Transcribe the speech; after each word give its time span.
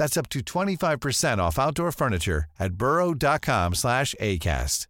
That's 0.00 0.16
up 0.16 0.30
to 0.30 0.40
25% 0.40 1.38
off 1.40 1.58
outdoor 1.58 1.92
furniture 1.92 2.44
at 2.58 2.72
burrow.com 2.72 3.74
slash 3.74 4.14
ACAST. 4.18 4.86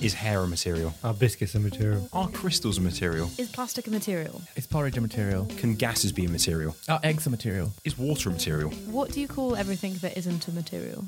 Is 0.00 0.14
hair 0.14 0.42
a 0.42 0.48
material? 0.48 0.92
Are 1.04 1.14
biscuits 1.14 1.54
a 1.54 1.60
material? 1.60 2.08
Are 2.12 2.28
crystals 2.28 2.78
a 2.78 2.80
material? 2.80 3.30
Is 3.38 3.48
plastic 3.48 3.86
a 3.86 3.90
material? 3.92 4.42
Is 4.56 4.66
porridge 4.66 4.98
a 4.98 5.00
material? 5.00 5.46
Can 5.58 5.76
gases 5.76 6.10
be 6.10 6.24
a 6.24 6.28
material? 6.28 6.74
Are 6.88 6.98
eggs 7.04 7.28
a 7.28 7.30
material? 7.30 7.70
Is 7.84 7.96
water 7.96 8.30
a 8.30 8.32
material? 8.32 8.70
What 8.90 9.12
do 9.12 9.20
you 9.20 9.28
call 9.28 9.54
everything 9.54 9.94
that 10.02 10.18
isn't 10.18 10.48
a 10.48 10.50
material? 10.50 11.04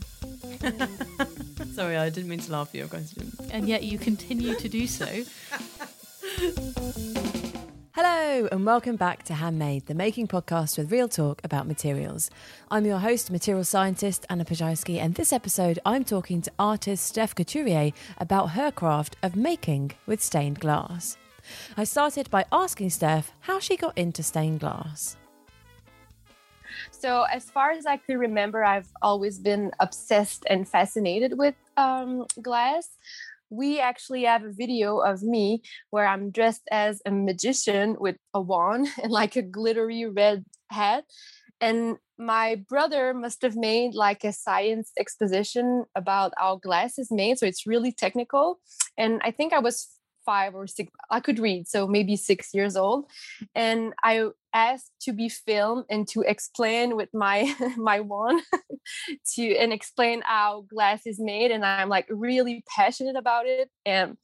Sorry, 1.74 1.96
I 1.96 2.10
didn't 2.10 2.28
mean 2.28 2.38
to 2.38 2.52
laugh 2.52 2.68
at 2.68 2.76
your 2.76 2.86
question. 2.86 3.32
And 3.50 3.66
yet 3.66 3.82
you 3.82 3.98
continue 3.98 4.54
to 4.54 4.68
do 4.68 4.86
so. 4.86 5.24
Hello, 8.02 8.48
and 8.50 8.64
welcome 8.64 8.96
back 8.96 9.24
to 9.24 9.34
Handmade, 9.34 9.84
the 9.84 9.92
making 9.94 10.26
podcast 10.26 10.78
with 10.78 10.90
real 10.90 11.06
talk 11.06 11.38
about 11.44 11.66
materials. 11.66 12.30
I'm 12.70 12.86
your 12.86 12.96
host, 12.96 13.30
material 13.30 13.62
scientist 13.62 14.24
Anna 14.30 14.46
Ploszajski, 14.46 14.96
and 14.96 15.14
this 15.14 15.34
episode 15.34 15.78
I'm 15.84 16.04
talking 16.04 16.40
to 16.40 16.50
artist 16.58 17.04
Steph 17.04 17.34
Couturier 17.34 17.92
about 18.16 18.52
her 18.52 18.70
craft 18.70 19.16
of 19.22 19.36
making 19.36 19.90
with 20.06 20.22
stained 20.22 20.60
glass. 20.60 21.18
I 21.76 21.84
started 21.84 22.30
by 22.30 22.46
asking 22.50 22.88
Steph 22.88 23.32
how 23.40 23.58
she 23.58 23.76
got 23.76 23.98
into 23.98 24.22
stained 24.22 24.60
glass. 24.60 25.18
So, 26.90 27.24
as 27.24 27.50
far 27.50 27.72
as 27.72 27.84
I 27.84 27.98
can 27.98 28.18
remember, 28.18 28.64
I've 28.64 28.88
always 29.02 29.38
been 29.38 29.72
obsessed 29.78 30.46
and 30.48 30.66
fascinated 30.66 31.36
with 31.36 31.54
um, 31.76 32.24
glass 32.40 32.88
we 33.50 33.80
actually 33.80 34.24
have 34.24 34.44
a 34.44 34.52
video 34.52 34.98
of 34.98 35.22
me 35.22 35.62
where 35.90 36.06
I'm 36.06 36.30
dressed 36.30 36.62
as 36.70 37.02
a 37.04 37.10
magician 37.10 37.96
with 37.98 38.16
a 38.32 38.40
wand 38.40 38.88
and 39.02 39.12
like 39.12 39.36
a 39.36 39.42
glittery 39.42 40.06
red 40.06 40.44
hat. 40.70 41.04
And 41.60 41.96
my 42.18 42.62
brother 42.68 43.12
must 43.12 43.42
have 43.42 43.56
made 43.56 43.94
like 43.94 44.24
a 44.24 44.32
science 44.32 44.92
exposition 44.98 45.84
about 45.94 46.32
how 46.38 46.56
glass 46.56 46.98
is 46.98 47.10
made. 47.10 47.38
So 47.38 47.46
it's 47.46 47.66
really 47.66 47.92
technical. 47.92 48.60
And 48.96 49.20
I 49.24 49.30
think 49.30 49.52
I 49.52 49.58
was 49.58 49.88
five 50.24 50.54
or 50.54 50.66
six 50.66 50.90
i 51.10 51.20
could 51.20 51.38
read 51.38 51.66
so 51.68 51.86
maybe 51.86 52.16
six 52.16 52.54
years 52.54 52.76
old. 52.76 53.06
And 53.54 53.94
i 54.02 54.28
asked 54.52 54.92
to 55.02 55.12
be 55.12 55.28
filmed 55.28 55.84
and 55.88 56.08
to 56.08 56.22
explain 56.22 56.96
with 56.96 57.08
my 57.14 57.54
my 57.76 58.00
wand 58.00 58.42
to 59.34 59.56
and 59.56 59.72
explain 59.72 60.22
how 60.24 60.62
glass 60.68 61.06
is 61.06 61.20
made 61.20 61.50
and 61.50 61.64
i'm 61.64 61.88
like 61.88 62.06
really 62.10 62.64
passionate 62.76 63.16
about 63.16 63.46
it 63.46 63.70
and 63.84 64.16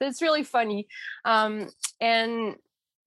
it's 0.00 0.20
really 0.20 0.42
funny. 0.42 0.88
Um, 1.24 1.68
and 2.00 2.56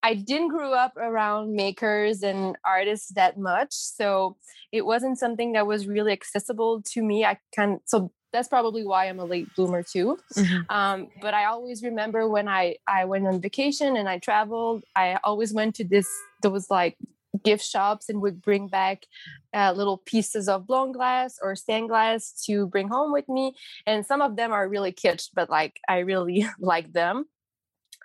i 0.03 0.13
didn't 0.13 0.50
grow 0.50 0.73
up 0.73 0.95
around 0.97 1.56
makers 1.56 2.23
and 2.23 2.56
artists 2.63 3.12
that 3.16 3.38
much 3.38 3.72
so 3.72 4.38
it 4.75 4.85
wasn't 4.85 5.17
something 5.17 5.53
that 5.53 5.67
was 5.67 5.88
really 5.88 6.12
accessible 6.12 6.81
to 6.81 7.01
me. 7.01 7.23
I 7.23 7.38
can 7.53 7.79
so 7.85 8.12
that's 8.35 8.50
probably 8.50 8.85
why 8.85 9.06
I'm 9.06 9.19
a 9.19 9.25
late 9.25 9.47
bloomer 9.56 9.81
too. 9.81 10.19
Mm-hmm. 10.35 10.62
Um, 10.69 11.07
but 11.22 11.34
I 11.34 11.46
always 11.46 11.81
remember 11.84 12.28
when 12.28 12.50
I 12.50 12.75
I 12.85 13.06
went 13.06 13.25
on 13.25 13.40
vacation 13.40 13.96
and 13.96 14.09
I 14.09 14.19
traveled, 14.19 14.84
I 14.96 15.18
always 15.23 15.53
went 15.53 15.75
to 15.75 15.85
this 15.85 16.07
those 16.41 16.69
like 16.69 16.97
gift 17.44 17.66
shops 17.66 18.09
and 18.09 18.22
would 18.22 18.41
bring 18.41 18.68
back 18.68 19.06
uh, 19.53 19.72
little 19.72 19.97
pieces 19.97 20.50
of 20.50 20.68
blown 20.68 20.91
glass 20.91 21.40
or 21.41 21.56
stained 21.56 21.90
glass 21.90 22.34
to 22.45 22.68
bring 22.68 22.90
home 22.90 23.13
with 23.13 23.28
me. 23.29 23.56
And 23.85 24.06
some 24.06 24.22
of 24.22 24.35
them 24.35 24.51
are 24.51 24.68
really 24.68 24.91
kitsch, 24.91 25.29
but 25.34 25.50
like 25.50 25.79
I 25.88 26.00
really 26.00 26.45
like 26.59 26.91
them. 26.91 27.25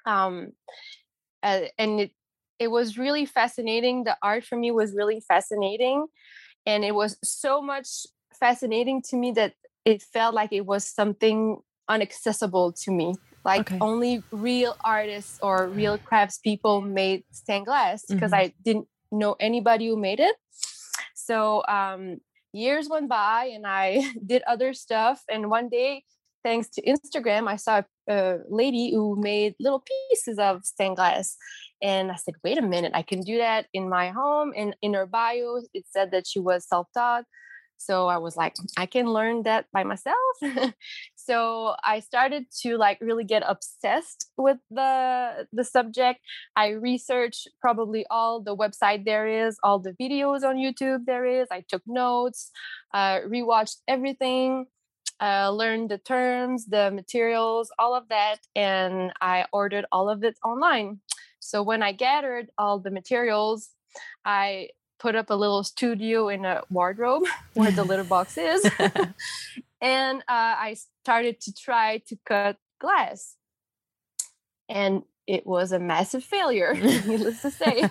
Um, 0.07 0.53
uh, 1.43 1.63
and 1.77 2.01
it 2.01 2.13
it 2.61 2.71
was 2.71 2.97
really 2.97 3.27
fascinating. 3.27 4.05
The 4.05 4.17
art 4.23 4.45
for 4.45 4.57
me 4.57 4.71
was 4.71 4.95
really 4.95 5.21
fascinating, 5.27 6.07
and 6.67 6.85
it 6.85 6.95
was 6.95 7.19
so 7.25 7.61
much 7.61 8.07
fascinating 8.39 9.03
to 9.11 9.17
me 9.17 9.33
that 9.33 9.55
it 9.85 10.03
felt 10.03 10.35
like 10.35 10.53
it 10.53 10.67
was 10.67 10.85
something 10.85 11.59
inaccessible 11.91 12.73
to 12.73 12.91
me. 12.91 13.15
Like 13.45 13.73
okay. 13.73 13.79
only 13.81 14.23
real 14.31 14.77
artists 14.85 15.39
or 15.43 15.69
real 15.69 15.99
craftspeople 16.11 16.89
made 16.89 17.25
stained 17.31 17.67
glass 17.67 18.05
because 18.09 18.33
mm-hmm. 18.33 18.51
i 18.51 18.55
didn't 18.63 18.87
know 19.11 19.37
anybody 19.41 19.89
who 19.89 19.97
made 19.97 20.21
it. 20.21 20.37
So 21.15 21.63
um, 21.67 22.19
years 22.53 22.89
went 22.89 23.09
by 23.09 23.51
and 23.55 23.67
i 23.67 24.03
did 24.27 24.43
other 24.47 24.73
stuff 24.73 25.23
and 25.31 25.51
one 25.51 25.69
day 25.69 26.03
thanks 26.43 26.69
to 26.69 26.83
instagram 26.83 27.47
i 27.47 27.57
saw 27.57 27.83
a 28.09 28.39
lady 28.49 28.93
who 28.93 29.17
made 29.21 29.55
little 29.61 29.85
pieces 30.11 30.39
of 30.39 30.65
stained 30.65 30.97
glass. 30.97 31.37
And 31.83 32.11
i 32.11 32.17
said 32.17 32.35
wait 32.43 32.59
a 32.59 32.63
minute 32.63 32.93
i 32.95 33.03
can 33.03 33.21
do 33.21 33.39
that 33.39 33.67
in 33.73 33.89
my 33.89 34.11
home. 34.11 34.53
And 34.57 34.77
in 34.83 34.95
her 34.95 35.07
bio 35.07 35.61
it 35.73 35.85
said 35.91 36.11
that 36.11 36.27
she 36.27 36.41
was 36.41 36.67
self-taught 36.67 37.25
so 37.81 38.07
i 38.09 38.19
was 38.19 38.37
like 38.37 38.55
i 38.77 38.85
can 38.85 39.07
learn 39.07 39.43
that 39.43 39.67
by 39.73 39.83
myself. 39.85 40.37
So 41.17 41.75
i 41.85 42.01
started 42.01 42.47
to 42.63 42.77
like 42.77 42.99
really 43.01 43.25
get 43.25 43.45
obsessed 43.47 44.31
with 44.37 44.59
the 44.71 45.47
the 45.53 45.65
subject. 45.65 46.21
I 46.57 46.71
researched 46.71 47.49
probably 47.61 48.05
all 48.11 48.43
the 48.43 48.57
website 48.57 49.05
there 49.05 49.29
is 49.29 49.57
all 49.63 49.79
the 49.79 49.95
videos 50.03 50.43
on 50.43 50.57
youtube 50.57 51.05
there 51.07 51.25
is. 51.25 51.47
I 51.51 51.63
took 51.69 51.83
notes 51.87 52.51
uh, 52.93 53.21
rewatched 53.35 53.77
everything 53.87 54.67
uh, 55.21 55.51
learned 55.51 55.91
the 55.91 55.99
terms 55.99 56.67
the 56.67 56.91
materials 56.91 57.71
all 57.79 57.95
of 57.95 58.09
that 58.09 58.39
and 58.57 59.13
i 59.21 59.45
ordered 59.53 59.87
all 59.93 60.09
of 60.09 60.25
it 60.25 60.37
online. 60.45 61.01
So 61.39 61.63
when 61.63 61.83
i 61.83 61.93
gathered 61.93 62.49
all 62.59 62.79
the 62.81 62.91
materials 62.91 63.71
i 64.25 64.69
put 65.01 65.17
up 65.17 65.31
a 65.31 65.35
little 65.35 65.65
studio 65.65 66.29
in 66.29 66.45
a 66.45 66.63
wardrobe 66.71 67.25
where 67.55 67.73
the 67.73 67.83
litter 67.83 68.05
box 68.05 68.39
is. 68.39 68.65
and 69.81 70.21
uh, 70.21 70.55
I 70.69 70.77
started 71.03 71.41
to 71.41 71.55
try 71.55 71.99
to 72.07 72.17
cut 72.25 72.57
glass. 72.81 73.37
And 74.69 75.03
it 75.27 75.47
was 75.47 75.73
a 75.73 75.79
massive 75.81 76.23
failure, 76.23 76.75
needless 76.75 77.43
to 77.43 77.51
say. 77.51 77.83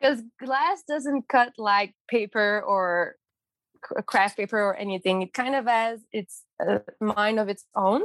Because 0.00 0.22
glass 0.40 0.82
doesn't 0.86 1.28
cut 1.28 1.52
like 1.58 1.94
paper 2.08 2.62
or 2.66 3.16
craft 4.06 4.36
paper 4.36 4.58
or 4.58 4.74
anything. 4.76 5.22
It 5.22 5.32
kind 5.32 5.54
of 5.54 5.66
has 5.66 6.00
its 6.12 6.42
uh, 6.64 6.78
mind 7.00 7.38
of 7.38 7.48
its 7.48 7.64
own. 7.74 8.02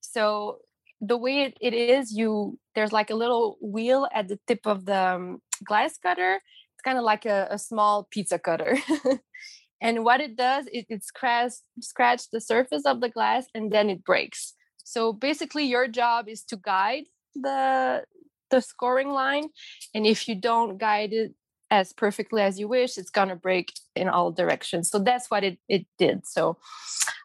So 0.00 0.58
the 1.02 1.16
way 1.16 1.42
it, 1.42 1.58
it 1.60 1.74
is, 1.74 2.12
you 2.12 2.58
there's 2.74 2.92
like 2.92 3.10
a 3.10 3.16
little 3.16 3.58
wheel 3.60 4.08
at 4.14 4.28
the 4.28 4.38
tip 4.46 4.60
of 4.66 4.86
the 4.86 5.14
um, 5.14 5.42
glass 5.64 5.98
cutter. 5.98 6.40
It's 6.74 6.82
kind 6.82 6.96
of 6.96 7.04
like 7.04 7.26
a, 7.26 7.48
a 7.50 7.58
small 7.58 8.06
pizza 8.10 8.38
cutter. 8.38 8.78
and 9.80 10.04
what 10.04 10.20
it 10.20 10.36
does 10.36 10.66
is 10.72 10.84
it 10.88 11.04
scratch 11.04 11.52
scratch 11.80 12.30
the 12.30 12.40
surface 12.40 12.86
of 12.86 13.00
the 13.00 13.08
glass 13.08 13.46
and 13.52 13.72
then 13.72 13.90
it 13.90 14.04
breaks. 14.04 14.54
So 14.84 15.12
basically 15.12 15.64
your 15.64 15.88
job 15.88 16.28
is 16.28 16.44
to 16.44 16.56
guide 16.56 17.04
the 17.34 18.04
the 18.50 18.60
scoring 18.60 19.10
line. 19.10 19.48
And 19.94 20.06
if 20.06 20.28
you 20.28 20.36
don't 20.36 20.78
guide 20.78 21.12
it 21.12 21.34
as 21.70 21.92
perfectly 21.92 22.42
as 22.42 22.60
you 22.60 22.68
wish, 22.68 22.96
it's 22.96 23.10
gonna 23.10 23.34
break 23.34 23.72
in 23.96 24.08
all 24.08 24.30
directions. 24.30 24.88
So 24.88 25.00
that's 25.00 25.30
what 25.30 25.42
it, 25.42 25.58
it 25.68 25.86
did. 25.98 26.28
So 26.28 26.58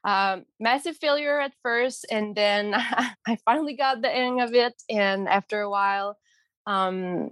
um, 0.07 0.45
massive 0.57 0.95
failure 0.95 1.39
at 1.41 1.51
first, 1.61 2.07
and 2.09 2.33
then 2.33 2.73
I 3.27 3.37
finally 3.43 3.75
got 3.75 4.01
the 4.01 4.07
hang 4.07 4.39
of 4.39 4.53
it. 4.53 4.73
And 4.89 5.27
after 5.27 5.59
a 5.59 5.69
while, 5.69 6.17
um, 6.65 7.31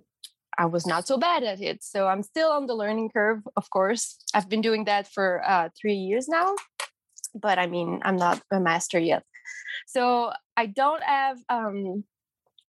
I 0.58 0.66
was 0.66 0.86
not 0.86 1.08
so 1.08 1.18
bad 1.18 1.44
at 1.44 1.62
it. 1.62 1.84
So 1.84 2.08
I'm 2.08 2.22
still 2.22 2.50
on 2.50 2.66
the 2.66 2.76
learning 2.76 3.12
curve, 3.12 3.44
of 3.56 3.70
course. 3.70 4.18
I've 4.34 4.50
been 4.50 4.62
doing 4.62 4.84
that 4.86 5.08
for 5.08 5.42
uh, 5.48 5.70
three 5.80 5.96
years 5.96 6.28
now, 6.28 6.56
but 7.34 7.58
I 7.60 7.68
mean, 7.68 8.02
I'm 8.04 8.18
not 8.18 8.42
a 8.52 8.60
master 8.60 9.00
yet. 9.00 9.24
So 9.88 10.34
I 10.58 10.66
don't 10.66 11.04
have 11.04 11.38
um, 11.48 12.04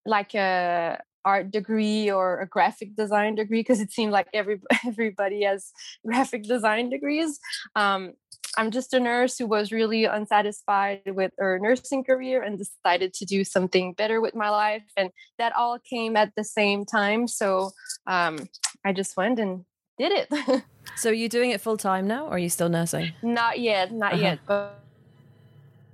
like 0.04 0.34
a 0.36 1.00
art 1.26 1.50
degree 1.50 2.10
or 2.10 2.40
a 2.40 2.46
graphic 2.46 2.96
design 2.96 3.34
degree 3.34 3.60
because 3.60 3.80
it 3.80 3.92
seemed 3.92 4.12
like 4.12 4.28
every 4.32 4.60
everybody 4.86 5.42
has 5.42 5.72
graphic 6.06 6.44
design 6.44 6.88
degrees. 6.88 7.38
Um, 7.74 8.14
I'm 8.58 8.70
just 8.70 8.94
a 8.94 9.00
nurse 9.00 9.36
who 9.38 9.46
was 9.46 9.70
really 9.70 10.04
unsatisfied 10.06 11.02
with 11.20 11.32
her 11.38 11.58
nursing 11.58 12.04
career 12.04 12.40
and 12.42 12.56
decided 12.56 13.12
to 13.14 13.24
do 13.26 13.44
something 13.44 13.92
better 13.92 14.20
with 14.22 14.34
my 14.34 14.48
life. 14.48 14.84
And 14.96 15.10
that 15.38 15.52
all 15.54 15.78
came 15.78 16.16
at 16.16 16.32
the 16.36 16.44
same 16.44 16.86
time. 16.86 17.28
So 17.28 17.72
um, 18.06 18.48
I 18.84 18.94
just 18.94 19.14
went 19.16 19.38
and 19.38 19.64
did 19.98 20.12
it. 20.12 20.62
so 20.96 21.10
are 21.10 21.12
you 21.22 21.28
doing 21.28 21.50
it 21.50 21.60
full 21.60 21.76
time 21.76 22.06
now 22.06 22.26
or 22.26 22.36
are 22.36 22.38
you 22.38 22.48
still 22.48 22.70
nursing? 22.70 23.12
not 23.22 23.58
yet, 23.58 23.92
not 23.92 24.14
Uh-huh. 24.14 24.22
yet. 24.22 24.38
But 24.46 24.78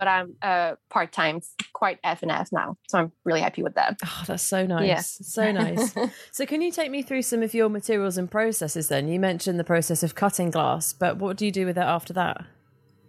but 0.02 0.08
I'm 0.08 0.34
uh, 0.42 0.74
part 0.90 1.12
time, 1.12 1.40
quite 1.74 2.00
F 2.02 2.22
and 2.24 2.32
F 2.32 2.48
now. 2.50 2.76
So 2.88 2.98
I'm 2.98 3.12
really 3.24 3.40
happy 3.40 3.62
with 3.62 3.76
that. 3.76 4.00
Oh, 4.04 4.24
that's 4.26 4.42
so 4.42 4.66
nice. 4.66 5.16
So 5.22 5.52
nice. 5.52 5.94
so 6.32 6.44
can 6.44 6.60
you 6.60 6.72
take 6.72 6.90
me 6.90 7.02
through 7.02 7.22
some 7.22 7.40
of 7.40 7.54
your 7.54 7.68
materials 7.68 8.18
and 8.18 8.28
processes 8.28 8.88
then? 8.88 9.06
You 9.06 9.20
mentioned 9.20 9.60
the 9.60 9.64
process 9.64 10.02
of 10.02 10.16
cutting 10.16 10.50
glass, 10.50 10.92
but 10.92 11.18
what 11.18 11.36
do 11.36 11.46
you 11.46 11.52
do 11.52 11.66
with 11.66 11.78
it 11.78 11.84
after 11.84 12.12
that? 12.14 12.44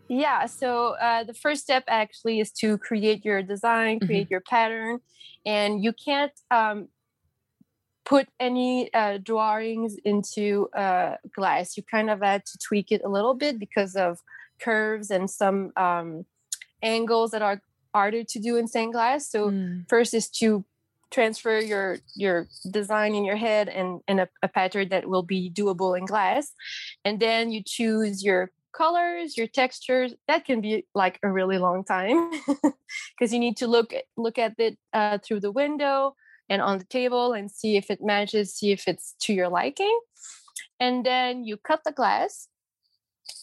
Yeah, 0.07 0.45
so 0.45 0.90
uh, 1.01 1.24
the 1.24 1.34
first 1.34 1.63
step 1.63 1.84
actually 1.88 2.40
is 2.40 2.51
to 2.60 2.78
create 2.78 3.25
your 3.25 3.42
design, 3.42 4.00
create 4.00 4.30
your 4.30 4.42
pattern, 4.42 5.00
and 5.48 5.84
you 5.84 5.94
can't 5.94 6.39
um, 6.51 6.89
put 8.06 8.28
any 8.39 8.94
uh, 8.94 9.18
drawings 9.18 9.96
into 10.06 10.69
uh, 10.78 11.16
glass. 11.36 11.75
You 11.75 11.81
kind 11.89 12.12
of 12.12 12.22
had 12.22 12.46
to 12.46 12.57
tweak 12.60 12.92
it 12.92 13.01
a 13.04 13.10
little 13.10 13.34
bit 13.34 13.57
because 13.57 13.96
of 13.96 14.19
curves 14.62 15.10
and 15.10 15.28
some 15.28 15.72
um, 15.75 16.25
angles 16.83 17.31
that 17.31 17.41
are 17.41 17.62
harder 17.94 18.24
to 18.24 18.39
do 18.39 18.57
in 18.57 18.68
stained 18.68 18.94
glass. 18.94 19.30
So 19.30 19.50
Mm. 19.50 19.85
first 19.89 20.13
is 20.13 20.30
to 20.41 20.65
transfer 21.12 21.59
your 21.59 22.00
your 22.15 22.47
design 22.71 23.13
in 23.13 23.24
your 23.24 23.35
head 23.38 23.69
and 23.69 24.01
in 24.07 24.19
a, 24.19 24.27
a 24.41 24.47
pattern 24.47 24.89
that 24.89 25.07
will 25.07 25.21
be 25.21 25.51
doable 25.51 25.95
in 25.95 26.06
glass 26.06 26.51
and 27.06 27.19
then 27.19 27.51
you 27.51 27.62
choose 27.63 28.24
your 28.24 28.50
colors 28.75 29.38
your 29.38 29.45
textures 29.45 30.15
that 30.27 30.44
can 30.44 30.59
be 30.59 30.83
like 30.95 31.19
a 31.21 31.30
really 31.30 31.59
long 31.59 31.83
time 31.85 32.31
because 33.13 33.31
you 33.31 33.38
need 33.38 33.56
to 33.56 33.68
look 33.68 33.94
at- 33.94 34.06
look 34.18 34.39
at 34.39 34.53
it 34.57 34.75
uh, 34.94 35.19
through 35.19 35.39
the 35.39 35.51
window 35.51 36.15
and 36.50 36.63
on 36.63 36.79
the 36.79 36.86
table 36.86 37.33
and 37.33 37.51
see 37.51 37.77
if 37.77 37.91
it 37.91 38.01
matches 38.01 38.56
see 38.56 38.71
if 38.71 38.88
it's 38.88 39.13
to 39.21 39.33
your 39.33 39.50
liking 39.50 40.00
and 40.79 41.06
then 41.06 41.45
you 41.45 41.57
cut 41.57 41.81
the 41.86 41.91
glass 41.91 42.47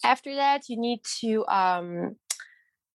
after 0.03 0.35
that 0.35 0.67
you 0.67 0.75
need 0.75 0.99
to 1.21 1.45
um, 1.47 2.17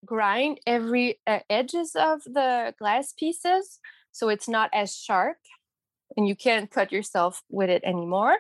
grind 0.07 0.61
every 0.67 1.19
uh, 1.27 1.41
edges 1.51 1.97
of 1.97 2.23
the 2.25 2.75
glass 2.79 3.13
pieces 3.13 3.79
so 4.13 4.29
it's 4.29 4.49
not 4.49 4.71
as 4.73 4.97
sharp 4.97 5.37
and 6.17 6.27
you 6.27 6.35
can't 6.37 6.71
cut 6.71 6.93
yourself 6.93 7.43
with 7.51 7.69
it 7.69 7.83
anymore. 7.85 8.37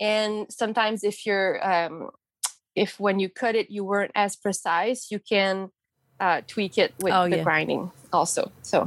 And 0.00 0.46
sometimes 0.50 1.04
if 1.04 1.26
you're 1.26 1.54
um, 1.66 2.10
if 2.74 2.98
when 3.00 3.18
you 3.18 3.28
cut 3.28 3.54
it 3.54 3.70
you 3.70 3.84
weren't 3.84 4.12
as 4.14 4.36
precise 4.36 5.10
you 5.10 5.18
can 5.18 5.70
uh, 6.20 6.40
tweak 6.46 6.78
it 6.78 6.94
with 7.00 7.12
Oh, 7.12 7.28
the 7.28 7.38
yeah. 7.38 7.42
grinding 7.44 7.90
also 8.12 8.50
so. 8.62 8.86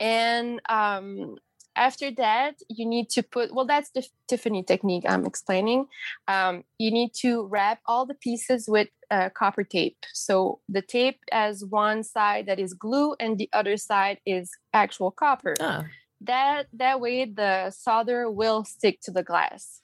And 0.00 0.60
um, 0.68 1.36
after 1.76 2.10
that 2.12 2.56
you 2.68 2.84
need 2.84 3.08
to 3.10 3.22
put 3.22 3.54
well 3.54 3.64
that's 3.66 3.90
the 3.90 4.04
tiffany 4.28 4.62
technique 4.62 5.04
i'm 5.08 5.24
explaining. 5.24 5.86
Um, 6.28 6.64
you 6.78 6.90
need 6.90 7.12
to 7.20 7.46
wrap 7.46 7.80
all 7.86 8.04
the 8.06 8.14
pieces 8.14 8.66
with 8.68 8.88
uh, 9.12 9.28
copper 9.40 9.62
tape. 9.62 9.98
So 10.12 10.60
the 10.68 10.82
tape 10.82 11.20
has 11.30 11.64
one 11.64 12.02
side 12.02 12.46
that 12.46 12.58
is 12.58 12.72
glue 12.74 13.14
and 13.20 13.38
the 13.38 13.48
other 13.52 13.76
side 13.76 14.18
is 14.26 14.50
actual 14.72 15.10
copper. 15.10 15.54
Oh, 15.60 15.84
that 16.22 16.66
that 16.72 17.00
way 17.00 17.26
the 17.26 17.70
solder 17.70 18.30
will 18.30 18.64
stick 18.64 19.00
to 19.02 19.10
the 19.10 19.22
glass. 19.22 19.80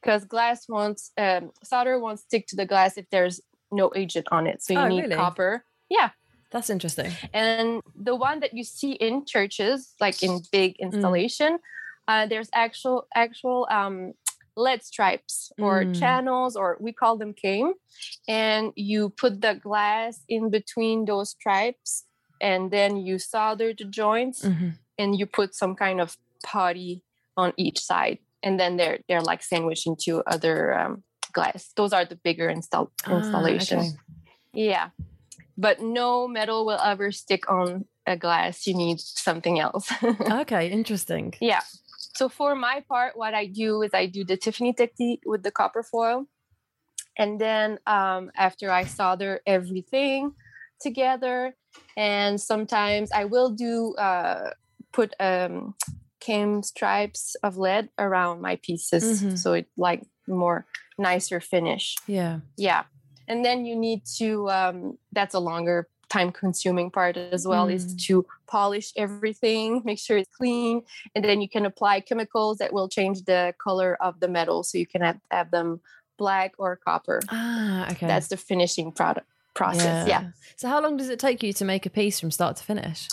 Because 0.00 0.24
glass 0.24 0.68
won't 0.68 1.00
um, 1.18 1.50
solder 1.64 1.98
won't 1.98 2.20
stick 2.20 2.46
to 2.48 2.56
the 2.56 2.66
glass 2.66 2.96
if 2.96 3.06
there's 3.10 3.40
no 3.72 3.90
agent 3.96 4.26
on 4.30 4.46
it. 4.46 4.62
So 4.62 4.72
you 4.74 4.78
Oh, 4.80 4.88
need 4.88 5.02
really? 5.02 5.16
copper. 5.16 5.64
Yeah. 5.88 6.10
That's 6.52 6.70
interesting. 6.70 7.10
and 7.34 7.82
the 8.08 8.14
one 8.14 8.38
that 8.40 8.52
you 8.54 8.62
see 8.64 8.92
in 8.92 9.24
churches 9.26 9.94
like 10.00 10.22
in 10.22 10.40
big 10.52 10.76
installation 10.78 11.58
uh, 12.08 12.24
there's 12.30 12.48
actual 12.54 13.08
actual 13.16 13.66
um, 13.68 14.12
lead 14.56 14.82
stripes 14.82 15.52
or 15.60 15.84
Mm. 15.84 15.94
channels 16.00 16.56
or 16.56 16.76
we 16.80 16.92
call 16.92 17.16
them 17.18 17.34
came 17.34 17.74
and 18.28 18.72
you 18.76 19.10
put 19.10 19.40
the 19.40 19.54
glass 19.54 20.20
in 20.28 20.50
between 20.50 21.04
those 21.04 21.30
stripes 21.30 22.04
and 22.40 22.70
then 22.70 22.96
you 22.96 23.18
solder 23.18 23.72
the 23.74 23.84
joints 23.84 24.42
Mhm. 24.44 24.72
and 24.98 25.18
you 25.18 25.26
put 25.26 25.54
some 25.54 25.74
kind 25.76 26.00
of 26.00 26.16
putty 26.44 27.02
on 27.36 27.52
each 27.56 27.78
side 27.80 28.18
and 28.42 28.58
then 28.58 28.76
they're 28.76 28.98
they're 29.08 29.22
like 29.22 29.42
sandwiched 29.42 29.86
into 29.86 30.22
other 30.26 30.72
um, 30.72 31.02
glass 31.32 31.70
those 31.76 31.92
are 31.92 32.04
the 32.06 32.16
bigger 32.16 32.48
install 32.48 32.90
Ah, 33.04 33.16
installations 33.16 33.88
okay. 33.92 33.98
yeah 34.52 34.88
but 35.58 35.80
no 35.80 36.26
metal 36.28 36.64
will 36.64 36.80
ever 36.80 37.12
stick 37.12 37.50
on 37.50 37.84
a 38.06 38.16
glass 38.16 38.66
you 38.66 38.74
need 38.74 39.00
something 39.00 39.58
else 39.60 39.90
Okay, 40.42 40.68
interesting. 40.70 41.34
yeah 41.40 41.60
so 42.16 42.28
for 42.28 42.54
my 42.54 42.82
part 42.88 43.12
what 43.16 43.34
i 43.34 43.44
do 43.46 43.82
is 43.82 43.90
i 43.94 44.06
do 44.06 44.24
the 44.24 44.36
tiffany 44.36 44.72
technique 44.72 45.22
with 45.26 45.42
the 45.42 45.50
copper 45.50 45.82
foil 45.82 46.26
and 47.18 47.40
then 47.40 47.78
um, 47.86 48.30
after 48.36 48.70
i 48.70 48.84
solder 48.84 49.40
everything 49.46 50.32
together 50.80 51.54
and 51.96 52.40
sometimes 52.40 53.10
i 53.12 53.24
will 53.24 53.50
do 53.50 53.94
uh, 53.96 54.50
put 54.92 55.14
um, 55.20 55.74
came 56.20 56.62
stripes 56.62 57.36
of 57.42 57.56
lead 57.56 57.88
around 57.98 58.40
my 58.40 58.56
pieces 58.66 59.04
Mhm. 59.22 59.36
so 59.38 59.52
it 59.52 59.66
like 59.76 60.02
more 60.26 60.66
nicer 60.98 61.40
finish 61.40 61.94
Yeah. 62.06 62.40
yeah 62.56 62.84
and 63.28 63.44
then 63.44 63.64
you 63.66 63.76
need 63.76 64.00
to 64.18 64.48
um, 64.50 64.98
that's 65.12 65.34
a 65.34 65.40
longer 65.50 65.88
time 66.08 66.30
consuming 66.30 66.90
part 66.90 67.16
as 67.16 67.46
well 67.46 67.68
is 67.68 67.84
Mm. 67.94 67.98
to 68.06 68.26
polish 68.46 68.92
everything 68.96 69.82
make 69.84 69.98
sure 69.98 70.16
it's 70.18 70.30
clean 70.36 70.82
and 71.14 71.24
then 71.24 71.40
you 71.40 71.48
can 71.48 71.66
apply 71.66 72.00
chemicals 72.00 72.58
that 72.58 72.72
will 72.72 72.88
change 72.88 73.24
the 73.24 73.54
color 73.58 73.96
of 74.00 74.20
the 74.20 74.28
metal 74.28 74.62
so 74.62 74.78
you 74.78 74.86
can 74.86 75.02
have, 75.02 75.18
have 75.30 75.50
them 75.50 75.80
black 76.16 76.52
or 76.58 76.76
copper 76.76 77.20
Ah, 77.30 77.90
okay. 77.90 78.06
that's 78.06 78.28
the 78.28 78.36
finishing 78.36 78.92
product 78.92 79.26
process 79.54 80.06
yeah, 80.06 80.30
So 80.56 80.68
how 80.68 80.80
long 80.80 80.96
does 80.96 81.08
it 81.08 81.18
take 81.18 81.42
you 81.42 81.52
to 81.54 81.64
make 81.64 81.86
a 81.86 81.90
piece 81.90 82.20
from 82.20 82.30
start 82.30 82.56
to 82.58 82.64
finish? 82.64 83.08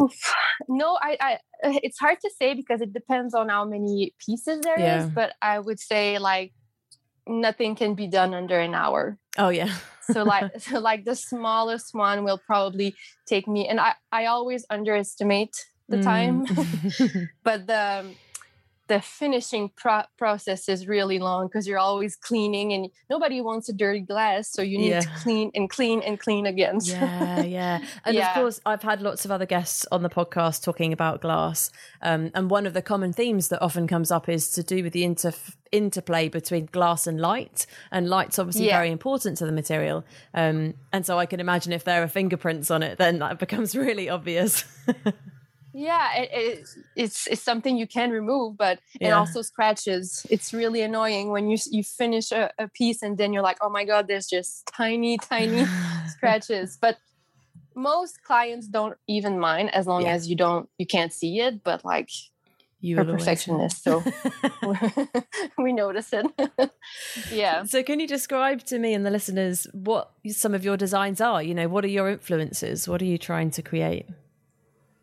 Oof. 0.00 0.34
no 0.68 0.98
I, 1.00 1.16
I 1.20 1.38
it's 1.86 1.98
hard 1.98 2.18
to 2.20 2.30
say 2.38 2.52
because 2.54 2.80
it 2.80 2.92
depends 2.92 3.34
on 3.34 3.48
how 3.48 3.64
many 3.64 4.12
pieces 4.18 4.60
there 4.62 4.78
is. 4.78 5.04
Yeah. 5.04 5.08
but 5.14 5.34
i 5.40 5.58
would 5.58 5.80
say 5.80 6.18
like 6.18 6.52
nothing 7.26 7.74
can 7.74 7.94
be 7.94 8.06
done 8.06 8.34
under 8.34 8.58
an 8.58 8.74
hour 8.74 9.18
Oh 9.38 9.48
yeah. 9.50 9.74
so 10.10 10.22
like 10.24 10.50
so 10.58 10.78
like 10.90 11.04
the 11.04 11.14
smallest 11.16 11.94
one 11.94 12.24
will 12.24 12.40
probably 12.46 12.94
take 13.26 13.46
me 13.48 13.66
and 13.68 13.80
i 13.80 13.94
i 14.12 14.26
always 14.26 14.64
underestimate 14.70 15.54
the 15.88 16.02
time 16.02 16.46
Mm. 16.46 17.28
but 17.44 17.66
the 17.66 17.82
um, 18.00 18.14
the 18.88 19.00
finishing 19.00 19.70
pro- 19.76 20.04
process 20.16 20.68
is 20.68 20.86
really 20.86 21.18
long 21.18 21.46
because 21.48 21.66
you're 21.66 21.78
always 21.78 22.14
cleaning 22.16 22.72
and 22.72 22.88
nobody 23.10 23.40
wants 23.40 23.68
a 23.68 23.72
dirty 23.72 24.00
glass 24.00 24.48
so 24.48 24.62
you 24.62 24.78
need 24.78 25.00
to 25.00 25.08
clean 25.22 25.50
and 25.54 25.68
clean 25.70 26.02
and 26.02 26.20
clean 26.20 26.46
again 26.46 26.78
yeah, 26.82 27.42
yeah. 27.42 27.80
And 28.04 28.14
Yeah. 28.16 28.28
of 28.30 28.34
course, 28.36 28.60
I've 28.64 28.82
had 28.82 29.02
lots 29.02 29.24
of 29.24 29.30
other 29.30 29.46
guests 29.46 29.86
on 29.90 30.02
the 30.02 30.08
podcast 30.10 30.62
talking 30.62 30.92
about 30.92 31.20
glass. 31.20 31.70
Um, 32.02 32.30
and 32.34 32.48
one 32.50 32.66
of 32.66 32.74
the 32.74 32.82
common 32.82 33.12
themes 33.12 33.48
that 33.48 33.60
often 33.62 33.86
comes 33.88 34.10
up 34.10 34.28
is 34.28 34.50
to 34.52 34.62
do 34.62 34.82
with 34.84 34.92
the 34.92 35.02
inter- 35.04 35.32
interplay 35.72 36.28
between 36.28 36.66
glass 36.66 37.06
and 37.06 37.20
light. 37.20 37.66
And 37.90 38.08
light's 38.08 38.38
obviously 38.38 38.66
Yeah. 38.66 38.76
very 38.78 38.90
important 38.92 39.38
to 39.38 39.46
the 39.46 39.52
material. 39.52 40.04
Um, 40.34 40.74
and 40.92 41.04
so 41.04 41.18
I 41.18 41.26
can 41.26 41.40
imagine 41.40 41.72
if 41.72 41.84
there 41.84 42.02
are 42.02 42.08
fingerprints 42.08 42.70
on 42.70 42.82
it, 42.82 42.98
then 42.98 43.18
that 43.18 43.38
becomes 43.38 43.74
really 43.86 44.08
obvious. 44.08 44.64
yeah 45.78 46.06
it, 46.22 46.28
it, 46.42 46.68
it's 47.02 47.26
it's 47.32 47.42
something 47.50 47.76
you 47.82 47.86
can 47.98 48.08
remove 48.20 48.56
but 48.56 48.76
Yeah. 49.00 49.18
also 49.18 49.42
scratches 49.42 50.04
it's 50.34 50.48
really 50.60 50.80
annoying 50.90 51.26
when 51.34 51.44
you 51.50 51.58
you 51.76 51.82
finish 52.02 52.26
a, 52.32 52.42
a 52.64 52.66
piece 52.78 53.02
and 53.04 53.18
then 53.20 53.28
you're 53.32 53.42
like 53.50 53.58
oh 53.64 53.68
my 53.78 53.84
god 53.92 54.02
there's 54.08 54.28
just 54.36 54.52
tiny 54.82 55.12
tiny 55.18 55.62
scratches 56.14 56.78
but 56.80 56.96
most 57.74 58.14
clients 58.28 58.66
don't 58.78 58.96
even 59.16 59.34
mind 59.38 59.68
as 59.74 59.84
long 59.86 60.02
Yeah. 60.06 60.14
as 60.16 60.20
you 60.30 60.36
don't 60.44 60.66
you 60.80 60.86
can't 60.86 61.12
see 61.20 61.32
it 61.46 61.54
but 61.68 61.84
like 61.84 62.08
you 62.80 62.96
we're 62.96 63.04
will 63.04 63.10
always- 63.10 63.24
perfectionists 63.24 63.82
so 63.84 64.02
we 65.64 65.72
notice 65.72 66.10
it 66.12 66.26
yeah 67.30 67.64
So, 67.64 67.82
can 67.82 68.00
you 68.00 68.06
describe 68.06 68.60
to 68.70 68.78
me 68.78 68.94
and 68.96 69.04
the 69.04 69.10
listeners 69.10 69.66
what 69.72 70.04
some 70.28 70.54
of 70.54 70.64
your 70.64 70.76
designs 70.76 71.20
are? 71.20 71.42
You 71.42 71.54
know, 71.54 71.68
what 71.68 71.84
are 71.84 71.88
your 71.98 72.08
influences? 72.10 72.88
What 72.88 73.00
are 73.02 73.10
you 73.14 73.18
trying 73.18 73.50
to 73.52 73.62
create? 73.62 74.06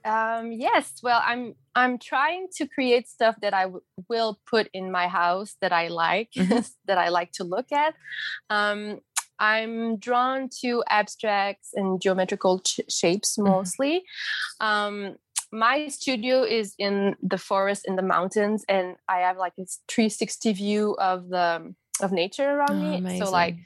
Um 0.06 0.52
yes 0.52 0.94
well 1.04 1.22
i'm 1.26 1.56
I'm 1.76 1.98
trying 1.98 2.50
to 2.58 2.68
create 2.68 3.08
stuff 3.08 3.36
that 3.42 3.56
I 3.56 3.64
w- 3.64 3.82
will 4.08 4.38
put 4.46 4.70
in 4.74 4.92
my 4.92 5.08
house 5.08 5.56
that 5.60 5.74
I 5.74 5.88
like, 5.88 6.30
Mm-hmm. 6.38 6.60
that 6.86 7.00
I 7.00 7.10
like 7.10 7.32
to 7.32 7.44
look 7.44 7.72
at. 7.72 7.96
Um, 8.52 9.00
I'm 9.40 9.98
drawn 9.98 10.50
to 10.62 10.84
abstracts 10.88 11.70
and 11.74 12.00
geometrical 12.00 12.60
ch- 12.60 12.82
shapes 12.90 13.38
Mhm. 13.40 13.46
mostly. 13.48 14.04
Um, 14.60 15.16
my 15.52 15.88
studio 15.88 16.44
is 16.44 16.76
in 16.78 17.16
the 17.24 17.40
forest 17.40 17.86
in 17.88 17.96
the 17.96 18.04
mountains, 18.04 18.64
and 18.70 18.96
I 19.08 19.22
have 19.26 19.38
like 19.38 19.54
a 19.58 19.66
360 19.88 20.54
view 20.54 20.96
of 21.00 21.30
the 21.30 21.74
of 22.02 22.12
nature 22.12 22.50
around 22.50 22.78
Oh, 22.78 23.00
me. 23.02 23.20
So 23.20 23.30
like. 23.32 23.58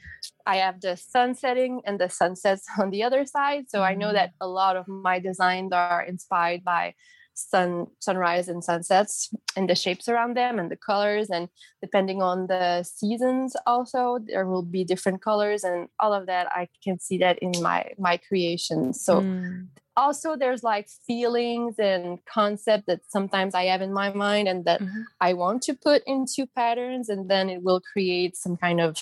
I 0.46 0.56
have 0.56 0.80
the 0.80 0.96
sun 0.96 1.34
setting 1.34 1.82
and 1.84 2.00
the 2.00 2.08
sunsets 2.08 2.64
on 2.78 2.88
the 2.90 3.02
other 3.02 3.26
side. 3.26 3.64
So 3.68 3.82
I 3.82 3.94
know 3.94 4.08
Mm. 4.08 4.14
that 4.14 4.30
a 4.40 4.48
lot 4.48 4.76
of 4.76 4.88
my 4.88 5.18
designs 5.18 5.72
are 5.72 6.02
inspired 6.02 6.64
by 6.64 6.94
sun 7.34 7.86
sunrise 8.00 8.48
and 8.48 8.64
sunsets 8.64 9.28
and 9.56 9.68
the 9.68 9.74
shapes 9.74 10.08
around 10.08 10.36
them 10.36 10.58
and 10.58 10.70
the 10.70 10.76
colors 10.76 11.28
and 11.30 11.48
depending 11.82 12.20
on 12.22 12.46
the 12.48 12.82
seasons 12.82 13.54
also 13.66 14.18
there 14.26 14.46
will 14.46 14.62
be 14.64 14.84
different 14.84 15.20
colors 15.22 15.62
and 15.64 15.88
all 16.00 16.12
of 16.12 16.26
that 16.26 16.46
I 16.50 16.68
can 16.82 16.98
see 16.98 17.18
that 17.18 17.38
in 17.40 17.52
my 17.62 17.92
my 17.98 18.16
creations. 18.16 19.04
So 19.04 19.20
Mm. 19.20 19.68
Also 20.02 20.36
there's 20.36 20.62
like 20.62 20.86
feelings 21.06 21.74
and 21.78 22.18
concept 22.24 22.86
that 22.86 23.00
sometimes 23.08 23.52
I 23.54 23.64
have 23.72 23.82
in 23.82 23.92
my 23.92 24.08
mind 24.26 24.46
and 24.48 24.64
that 24.64 24.80
Mhm. 24.80 25.04
I 25.20 25.30
want 25.34 25.62
to 25.66 25.74
put 25.74 26.02
into 26.06 26.46
patterns 26.60 27.08
and 27.08 27.28
then 27.32 27.50
it 27.54 27.60
will 27.66 27.80
create 27.92 28.36
some 28.36 28.56
kind 28.56 28.80
of 28.80 28.92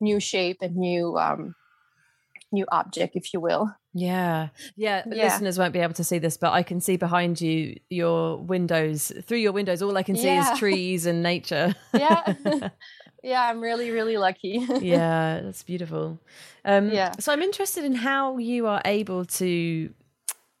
new 0.00 0.18
shape 0.20 0.58
and 0.62 0.76
new 0.76 1.16
um 1.26 1.54
new 2.52 2.66
object 2.70 3.16
if 3.16 3.32
you 3.34 3.40
will. 3.40 3.74
Yeah. 3.92 4.48
Yeah. 4.76 5.02
Yeah. 5.06 5.24
listeners 5.24 5.58
won't 5.58 5.72
be 5.72 5.80
able 5.80 5.94
to 5.94 6.04
see 6.04 6.18
this, 6.20 6.36
but 6.36 6.52
I 6.52 6.62
can 6.62 6.80
see 6.80 6.96
behind 6.96 7.40
you 7.40 7.76
your 7.90 8.36
windows. 8.38 9.10
Through 9.26 9.38
your 9.38 9.52
windows, 9.52 9.82
all 9.82 9.96
I 9.96 10.02
can 10.02 10.16
see 10.16 10.26
Yeah. 10.34 10.52
is 10.52 10.58
trees 10.62 11.06
and 11.06 11.22
nature. 11.22 11.74
Yeah. 11.92 12.22
yeah, 13.22 13.42
I'm 13.48 13.60
really 13.60 13.90
really 13.90 14.16
lucky. 14.16 14.64
yeah, 14.80 15.40
that's 15.42 15.62
beautiful. 15.64 16.18
Um, 16.64 16.90
Yeah. 16.90 17.12
So 17.18 17.32
I'm 17.32 17.42
interested 17.42 17.84
in 17.84 17.94
how 17.94 18.38
you 18.38 18.66
are 18.66 18.82
able 18.84 19.24
to, 19.40 19.90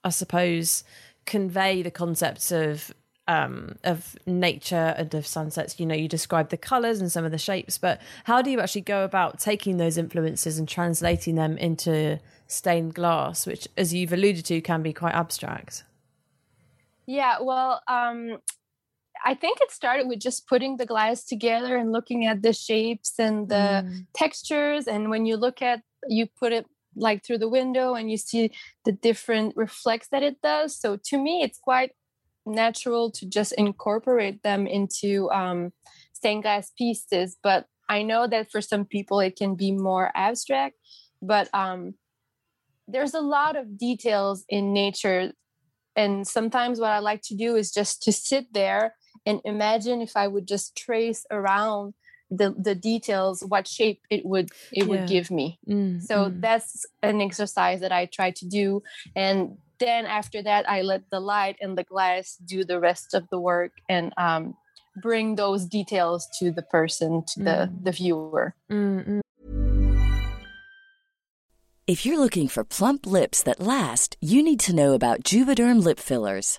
I 0.06 0.10
suppose, 0.10 0.84
convey 1.26 1.82
the 1.82 1.90
concepts 1.90 2.52
of 2.52 2.94
um, 3.28 3.74
of 3.82 4.16
nature 4.24 4.94
and 4.96 5.12
of 5.14 5.26
sunsets. 5.26 5.80
You 5.80 5.86
know, 5.86 5.96
you 5.96 6.06
describe 6.06 6.50
the 6.50 6.56
colors 6.56 7.00
and 7.00 7.10
some 7.10 7.24
of 7.24 7.32
the 7.32 7.38
shapes, 7.38 7.76
but 7.76 8.00
how 8.22 8.40
do 8.40 8.50
you 8.52 8.60
actually 8.60 8.82
go 8.82 9.02
about 9.02 9.40
taking 9.40 9.78
those 9.78 9.98
influences 9.98 10.60
and 10.60 10.68
translating 10.68 11.34
them 11.34 11.58
into 11.58 12.20
stained 12.46 12.94
glass, 12.94 13.44
which, 13.44 13.66
as 13.76 13.92
you've 13.92 14.12
alluded 14.12 14.44
to, 14.44 14.60
can 14.60 14.80
be 14.80 14.92
quite 14.92 15.14
abstract? 15.14 15.82
Yeah, 17.06 17.38
well, 17.40 17.82
um, 17.88 18.38
I 19.24 19.34
think 19.34 19.60
it 19.60 19.72
started 19.72 20.06
with 20.06 20.20
just 20.20 20.46
putting 20.46 20.76
the 20.76 20.86
glass 20.86 21.24
together 21.24 21.76
and 21.76 21.90
looking 21.90 22.26
at 22.26 22.42
the 22.42 22.52
shapes 22.52 23.18
and 23.18 23.48
the 23.48 23.82
Mm. 23.84 24.06
textures. 24.12 24.86
And 24.86 25.10
when 25.10 25.26
you 25.26 25.36
look 25.36 25.62
at, 25.62 25.82
you 26.08 26.28
put 26.38 26.52
it 26.52 26.66
like 26.96 27.24
through 27.24 27.38
the 27.38 27.48
window 27.48 27.94
and 27.94 28.10
you 28.10 28.16
see 28.16 28.50
the 28.84 28.92
different 28.92 29.54
reflects 29.56 30.08
that 30.08 30.22
it 30.22 30.40
does. 30.42 30.78
So 30.78 30.98
to 31.04 31.18
me, 31.18 31.42
it's 31.42 31.58
quite 31.58 31.92
natural 32.44 33.10
to 33.10 33.26
just 33.26 33.52
incorporate 33.52 34.42
them 34.42 34.66
into 34.66 35.30
um, 35.30 35.72
stained 36.12 36.42
glass 36.42 36.72
pieces. 36.76 37.36
But 37.42 37.66
I 37.88 38.02
know 38.02 38.26
that 38.26 38.50
for 38.50 38.60
some 38.60 38.84
people 38.84 39.20
it 39.20 39.36
can 39.36 39.54
be 39.54 39.72
more 39.72 40.10
abstract. 40.14 40.76
But 41.22 41.48
um, 41.54 41.94
there's 42.88 43.14
a 43.14 43.20
lot 43.20 43.56
of 43.56 43.78
details 43.78 44.44
in 44.48 44.72
nature 44.72 45.32
and 45.96 46.26
sometimes 46.26 46.78
what 46.78 46.90
i 46.90 46.98
like 46.98 47.22
to 47.22 47.34
do 47.34 47.56
is 47.56 47.72
just 47.72 48.02
to 48.02 48.12
sit 48.12 48.52
there 48.52 48.94
and 49.24 49.40
imagine 49.44 50.00
if 50.00 50.16
i 50.16 50.28
would 50.28 50.46
just 50.46 50.76
trace 50.76 51.26
around 51.30 51.94
the 52.30 52.54
the 52.58 52.74
details 52.74 53.44
what 53.46 53.66
shape 53.68 54.00
it 54.10 54.24
would 54.26 54.50
it 54.72 54.84
Yeah. 54.84 54.90
would 54.90 55.06
give 55.06 55.30
me 55.30 55.58
Mm, 55.68 56.02
so 56.02 56.30
mm. 56.30 56.40
that's 56.40 56.84
an 57.02 57.20
exercise 57.20 57.80
that 57.80 57.92
i 57.92 58.06
try 58.06 58.30
to 58.32 58.46
do 58.46 58.82
and 59.14 59.58
then 59.78 60.06
after 60.06 60.42
that 60.42 60.68
i 60.68 60.82
let 60.82 61.02
the 61.10 61.20
light 61.20 61.56
and 61.60 61.78
the 61.78 61.84
glass 61.84 62.36
do 62.44 62.64
the 62.64 62.80
rest 62.80 63.14
of 63.14 63.28
the 63.30 63.38
work 63.38 63.72
and 63.88 64.12
um, 64.16 64.54
bring 65.02 65.36
those 65.36 65.66
details 65.66 66.26
to 66.38 66.50
the 66.50 66.62
person 66.62 67.22
to 67.34 67.40
the 67.44 67.56
Mm. 67.70 67.84
the 67.84 67.92
viewer 67.92 68.54
Mm, 68.70 69.06
mm. 69.08 69.20
If 71.86 72.04
you're 72.04 72.18
looking 72.18 72.48
for 72.48 72.64
plump 72.64 73.06
lips 73.06 73.42
that 73.44 73.60
last, 73.60 74.16
you 74.20 74.42
need 74.42 74.58
to 74.66 74.74
know 74.74 74.94
about 74.94 75.22
Juvederm 75.22 75.84
lip 75.84 76.00
fillers. 76.00 76.58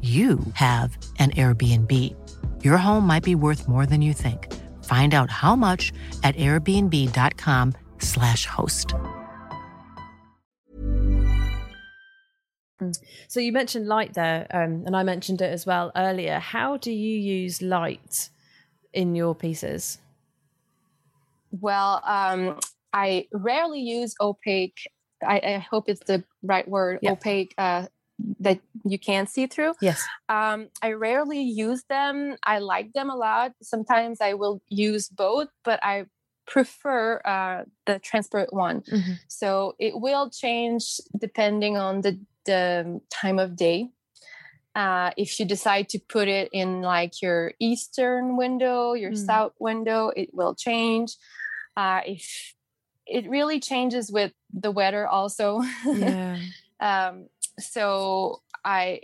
you 0.00 0.38
have 0.54 0.96
an 1.18 1.32
Airbnb. 1.32 1.92
Your 2.62 2.76
home 2.76 3.04
might 3.04 3.24
be 3.24 3.34
worth 3.34 3.66
more 3.66 3.84
than 3.84 4.00
you 4.00 4.12
think. 4.12 4.54
Find 4.84 5.14
out 5.14 5.28
how 5.28 5.56
much 5.56 5.92
at 6.22 6.36
airbnb.com/slash 6.36 8.46
host. 8.46 8.94
So 13.26 13.40
you 13.40 13.52
mentioned 13.52 13.88
light 13.88 14.14
there, 14.14 14.46
um, 14.54 14.84
and 14.86 14.96
I 14.96 15.02
mentioned 15.02 15.42
it 15.42 15.52
as 15.52 15.66
well 15.66 15.90
earlier. 15.96 16.38
How 16.38 16.76
do 16.76 16.92
you 16.92 17.18
use 17.18 17.60
light 17.60 18.30
in 18.92 19.16
your 19.16 19.34
pieces? 19.34 19.98
Well, 21.50 22.00
um, 22.04 22.60
I 22.92 23.26
rarely 23.32 23.80
use 23.80 24.14
opaque. 24.20 24.78
I, 25.26 25.40
I 25.44 25.58
hope 25.58 25.88
it's 25.88 26.04
the 26.06 26.22
right 26.42 26.68
word. 26.68 27.00
Yeah. 27.02 27.12
Opaque 27.12 27.54
uh, 27.58 27.86
that 28.40 28.60
you 28.84 28.98
can't 28.98 29.28
see 29.28 29.46
through. 29.46 29.74
Yes. 29.80 30.04
Um, 30.28 30.68
I 30.82 30.92
rarely 30.92 31.40
use 31.42 31.84
them. 31.88 32.36
I 32.44 32.58
like 32.58 32.92
them 32.92 33.10
a 33.10 33.16
lot. 33.16 33.52
Sometimes 33.62 34.20
I 34.20 34.34
will 34.34 34.60
use 34.68 35.08
both, 35.08 35.48
but 35.64 35.78
I 35.82 36.06
prefer 36.46 37.20
uh, 37.24 37.64
the 37.86 37.98
transparent 37.98 38.52
one. 38.52 38.80
Mhm. 38.82 39.18
So 39.28 39.74
it 39.78 40.00
will 40.00 40.30
change 40.30 41.00
depending 41.16 41.76
on 41.76 42.00
the, 42.00 42.18
the 42.44 43.00
time 43.10 43.38
of 43.38 43.54
day. 43.56 43.90
Uh, 44.74 45.10
if 45.16 45.38
you 45.40 45.44
decide 45.46 45.88
to 45.90 45.98
put 45.98 46.28
it 46.28 46.48
in 46.52 46.82
like 46.82 47.20
your 47.20 47.52
eastern 47.58 48.36
window, 48.36 48.94
your 48.94 49.12
Mm. 49.12 49.26
south 49.26 49.52
window, 49.58 50.08
it 50.16 50.30
will 50.32 50.54
change. 50.54 51.16
Uh, 51.76 52.00
if 52.06 52.54
it 53.06 53.28
really 53.28 53.58
changes 53.60 54.10
with 54.12 54.32
the 54.52 54.70
weather, 54.70 55.06
also. 55.06 55.60
Yeah. 55.94 56.38
um, 56.80 57.28
so 57.58 58.42
I, 58.64 59.00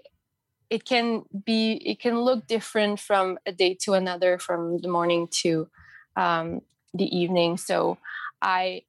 it 0.70 0.84
can 0.84 1.24
be, 1.44 1.72
it 1.84 2.00
can 2.00 2.20
look 2.20 2.46
different 2.46 3.00
from 3.00 3.38
a 3.46 3.52
day 3.52 3.76
to 3.82 3.92
another, 3.92 4.38
from 4.38 4.78
the 4.80 4.88
morning 4.88 5.28
to 5.42 5.68
um, 6.16 6.60
the 6.94 7.04
evening. 7.16 7.56
So 7.58 7.98
I 8.42 8.82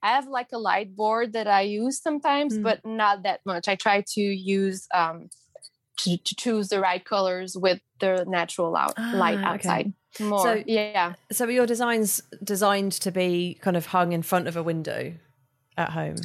i 0.00 0.10
have 0.12 0.28
like 0.28 0.50
a 0.52 0.58
light 0.58 0.94
board 0.94 1.32
that 1.32 1.48
I 1.48 1.62
use 1.62 2.00
sometimes, 2.00 2.56
Mm. 2.56 2.62
but 2.62 2.86
not 2.86 3.24
that 3.24 3.40
much. 3.44 3.66
I 3.66 3.74
try 3.74 4.04
to 4.14 4.20
use 4.20 4.86
um, 4.94 5.28
to, 5.98 6.16
to 6.16 6.34
choose 6.36 6.68
the 6.68 6.78
right 6.78 7.04
colors 7.04 7.56
with 7.56 7.80
the 7.98 8.24
natural 8.28 8.76
out, 8.76 8.94
light 9.12 9.40
Ah, 9.42 9.54
okay. 9.56 9.68
outside. 9.68 9.92
More, 10.20 10.38
So- 10.44 10.62
yeah, 10.66 11.14
So 11.32 11.46
are 11.46 11.50
your 11.50 11.66
designs 11.66 12.22
designed 12.44 12.92
to 13.02 13.10
be 13.10 13.58
kind 13.60 13.76
of 13.76 13.86
hung 13.86 14.12
in 14.12 14.22
front 14.22 14.46
of 14.46 14.56
a 14.56 14.62
window 14.62 15.14
at 15.76 15.90
home? 15.90 16.16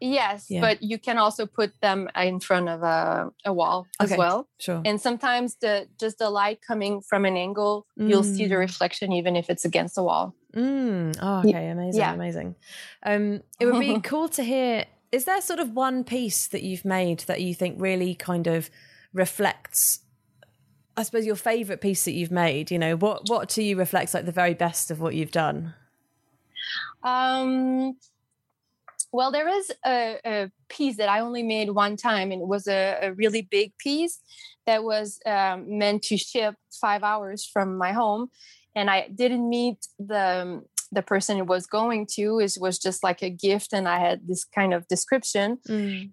Yes, 0.00 0.46
Yeah. 0.50 0.60
but 0.60 0.82
you 0.82 0.98
can 0.98 1.18
also 1.18 1.46
put 1.46 1.72
them 1.80 2.08
in 2.16 2.40
front 2.40 2.68
of 2.68 2.82
a, 2.82 3.30
a 3.44 3.52
wall 3.52 3.86
as 4.00 4.14
well. 4.16 4.48
Sure. 4.58 4.82
And 4.84 5.00
sometimes 5.00 5.56
the 5.56 5.86
just 5.98 6.18
the 6.18 6.30
light 6.30 6.60
coming 6.62 7.00
from 7.02 7.24
an 7.24 7.36
angle, 7.36 7.86
you'll 7.96 8.22
see 8.24 8.46
the 8.46 8.54
Mm. 8.56 8.58
reflection 8.58 9.12
even 9.12 9.36
if 9.36 9.48
it's 9.50 9.64
against 9.64 9.94
the 9.94 10.02
wall. 10.02 10.34
Mm. 10.54 11.16
Oh, 11.22 11.38
okay. 11.48 11.68
Amazing. 11.68 12.00
yeah. 12.00 12.12
Amazing. 12.14 12.54
Um, 13.04 13.42
it 13.60 13.66
would 13.66 13.78
be 13.80 14.00
cool 14.02 14.28
to 14.30 14.42
hear. 14.42 14.86
Is 15.12 15.24
there 15.24 15.40
sort 15.40 15.58
of 15.60 15.72
one 15.74 16.04
piece 16.04 16.46
that 16.48 16.62
you've 16.62 16.84
made 16.84 17.20
that 17.20 17.40
you 17.40 17.54
think 17.54 17.76
really 17.80 18.14
kind 18.14 18.46
of 18.46 18.70
reflects? 19.12 20.00
I 20.96 21.02
suppose 21.04 21.24
your 21.24 21.36
favorite 21.36 21.80
piece 21.80 22.04
that 22.04 22.12
you've 22.12 22.30
made. 22.32 22.70
You 22.70 22.78
know, 22.78 22.96
what 22.96 23.28
what 23.28 23.48
to 23.50 23.62
you 23.62 23.76
reflects 23.76 24.12
like 24.14 24.24
the 24.26 24.32
very 24.32 24.54
best 24.54 24.90
of 24.90 25.00
what 25.00 25.14
you've 25.14 25.30
done. 25.30 25.74
Um, 27.02 27.96
well, 29.12 29.32
there 29.32 29.48
is 29.48 29.72
a, 29.84 30.18
a 30.24 30.50
piece 30.68 30.96
that 30.98 31.08
I 31.08 31.20
only 31.20 31.42
made 31.42 31.70
one 31.70 31.96
time, 31.96 32.30
and 32.30 32.40
it 32.40 32.48
was 32.48 32.66
a, 32.68 32.98
a 33.02 33.12
really 33.12 33.42
big 33.42 33.72
piece 33.78 34.20
that 34.66 34.84
was 34.84 35.18
um, 35.26 35.78
meant 35.78 36.02
to 36.04 36.16
ship 36.16 36.54
five 36.80 37.02
hours 37.02 37.48
from 37.52 37.76
my 37.76 37.92
home, 37.92 38.28
and 38.74 38.88
I 38.90 39.08
didn't 39.14 39.48
meet 39.48 39.86
the 39.98 40.62
the 40.92 41.02
person 41.02 41.38
it 41.38 41.46
was 41.46 41.66
going 41.66 42.04
to. 42.04 42.40
It 42.40 42.56
was 42.60 42.76
just 42.78 43.04
like 43.04 43.22
a 43.22 43.30
gift, 43.30 43.72
and 43.72 43.88
I 43.88 43.98
had 43.98 44.26
this 44.26 44.44
kind 44.44 44.74
of 44.74 44.86
description, 44.88 45.58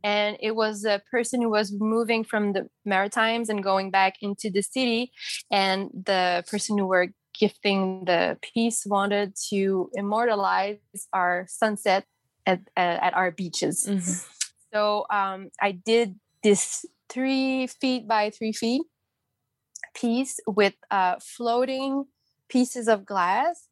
and 0.04 0.38
it 0.40 0.56
was 0.56 0.86
a 0.86 1.02
person 1.12 1.42
who 1.42 1.50
was 1.50 1.72
moving 1.72 2.24
from 2.24 2.54
the 2.54 2.68
Maritimes 2.86 3.50
and 3.50 3.64
going 3.64 3.92
back 3.92 4.16
into 4.22 4.50
the 4.50 4.62
city, 4.62 5.12
and 5.52 5.90
the 5.94 6.44
person 6.50 6.78
who 6.78 6.88
were 6.88 7.10
gifting 7.40 8.06
the 8.06 8.38
piece 8.42 8.86
wanted 8.88 9.34
to 9.50 9.92
immortalize 9.94 10.80
our 11.14 11.46
sunset 11.48 12.04
at, 12.48 12.62
at, 12.76 13.04
at 13.04 13.14
our 13.14 13.30
beaches. 13.32 13.86
Mhm. 13.88 14.26
So 14.74 15.06
um, 15.12 15.50
I 15.62 15.72
did 15.74 16.16
this 16.44 16.86
three 17.10 17.68
feet 17.68 18.08
by 18.08 18.32
three 18.32 18.54
feet 18.54 18.82
piece 19.94 20.40
with 20.48 20.74
uh, 20.92 21.16
floating 21.22 22.06
pieces 22.50 22.88
of 22.88 23.06
glass 23.06 23.68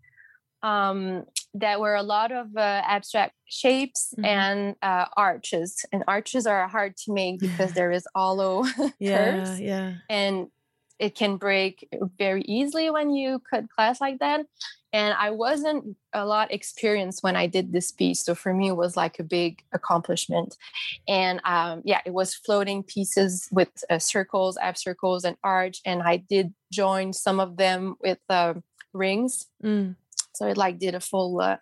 um, 0.64 1.24
that 1.54 1.80
were 1.80 1.96
a 1.96 2.04
lot 2.04 2.32
of 2.32 2.48
uh, 2.58 2.82
abstract 2.86 3.34
shapes 3.46 4.14
Mhm. 4.18 4.26
and 4.26 4.76
uh, 4.82 5.06
arches. 5.16 5.86
And 5.92 6.04
arches 6.08 6.46
are 6.48 6.68
hard 6.68 6.98
to 7.06 7.14
make 7.14 7.40
because 7.40 7.74
there 7.74 7.92
is 7.92 8.06
hollow 8.16 8.64
Yeah. 9.00 9.16
curves 9.16 9.62
Yeah. 9.62 9.94
and 10.10 10.48
it 11.00 11.16
can 11.16 11.38
break 11.38 11.88
very 12.18 12.42
easily 12.44 12.90
when 12.90 13.14
you 13.14 13.42
cut 13.50 13.68
glass 13.70 14.00
like 14.00 14.20
that. 14.20 14.46
And 14.94 15.14
i 15.20 15.30
wasn't 15.30 15.98
a 16.14 16.26
lot 16.26 16.54
experienced 16.54 17.22
when 17.22 17.36
i 17.36 17.48
did 17.48 17.74
this 17.74 17.92
piece 17.92 18.24
so 18.24 18.34
for 18.34 18.54
me 18.54 18.70
it 18.70 18.78
was 18.78 18.96
like 18.96 19.20
a 19.20 19.24
big 19.24 19.62
accomplishment. 19.74 20.56
And 21.08 21.42
um, 21.44 21.82
yeah 21.84 22.02
it 22.06 22.14
was 22.14 22.34
floating 22.34 22.84
pieces 22.84 23.50
with 23.52 23.70
uh, 23.90 24.00
circles 24.00 24.58
ab 24.58 24.78
circles 24.78 25.26
and 25.26 25.38
arch 25.44 25.82
and 25.86 26.02
i 26.02 26.18
did 26.18 26.54
join 26.72 27.14
some 27.14 27.40
of 27.40 27.58
them 27.58 27.96
with 28.02 28.20
uh, 28.30 28.54
rings. 28.94 29.48
Mm. 29.64 29.96
so 30.34 30.48
it 30.48 30.58
like 30.58 30.80
did 30.80 30.96
a 30.96 31.00
full 31.00 31.42
uh, 31.42 31.58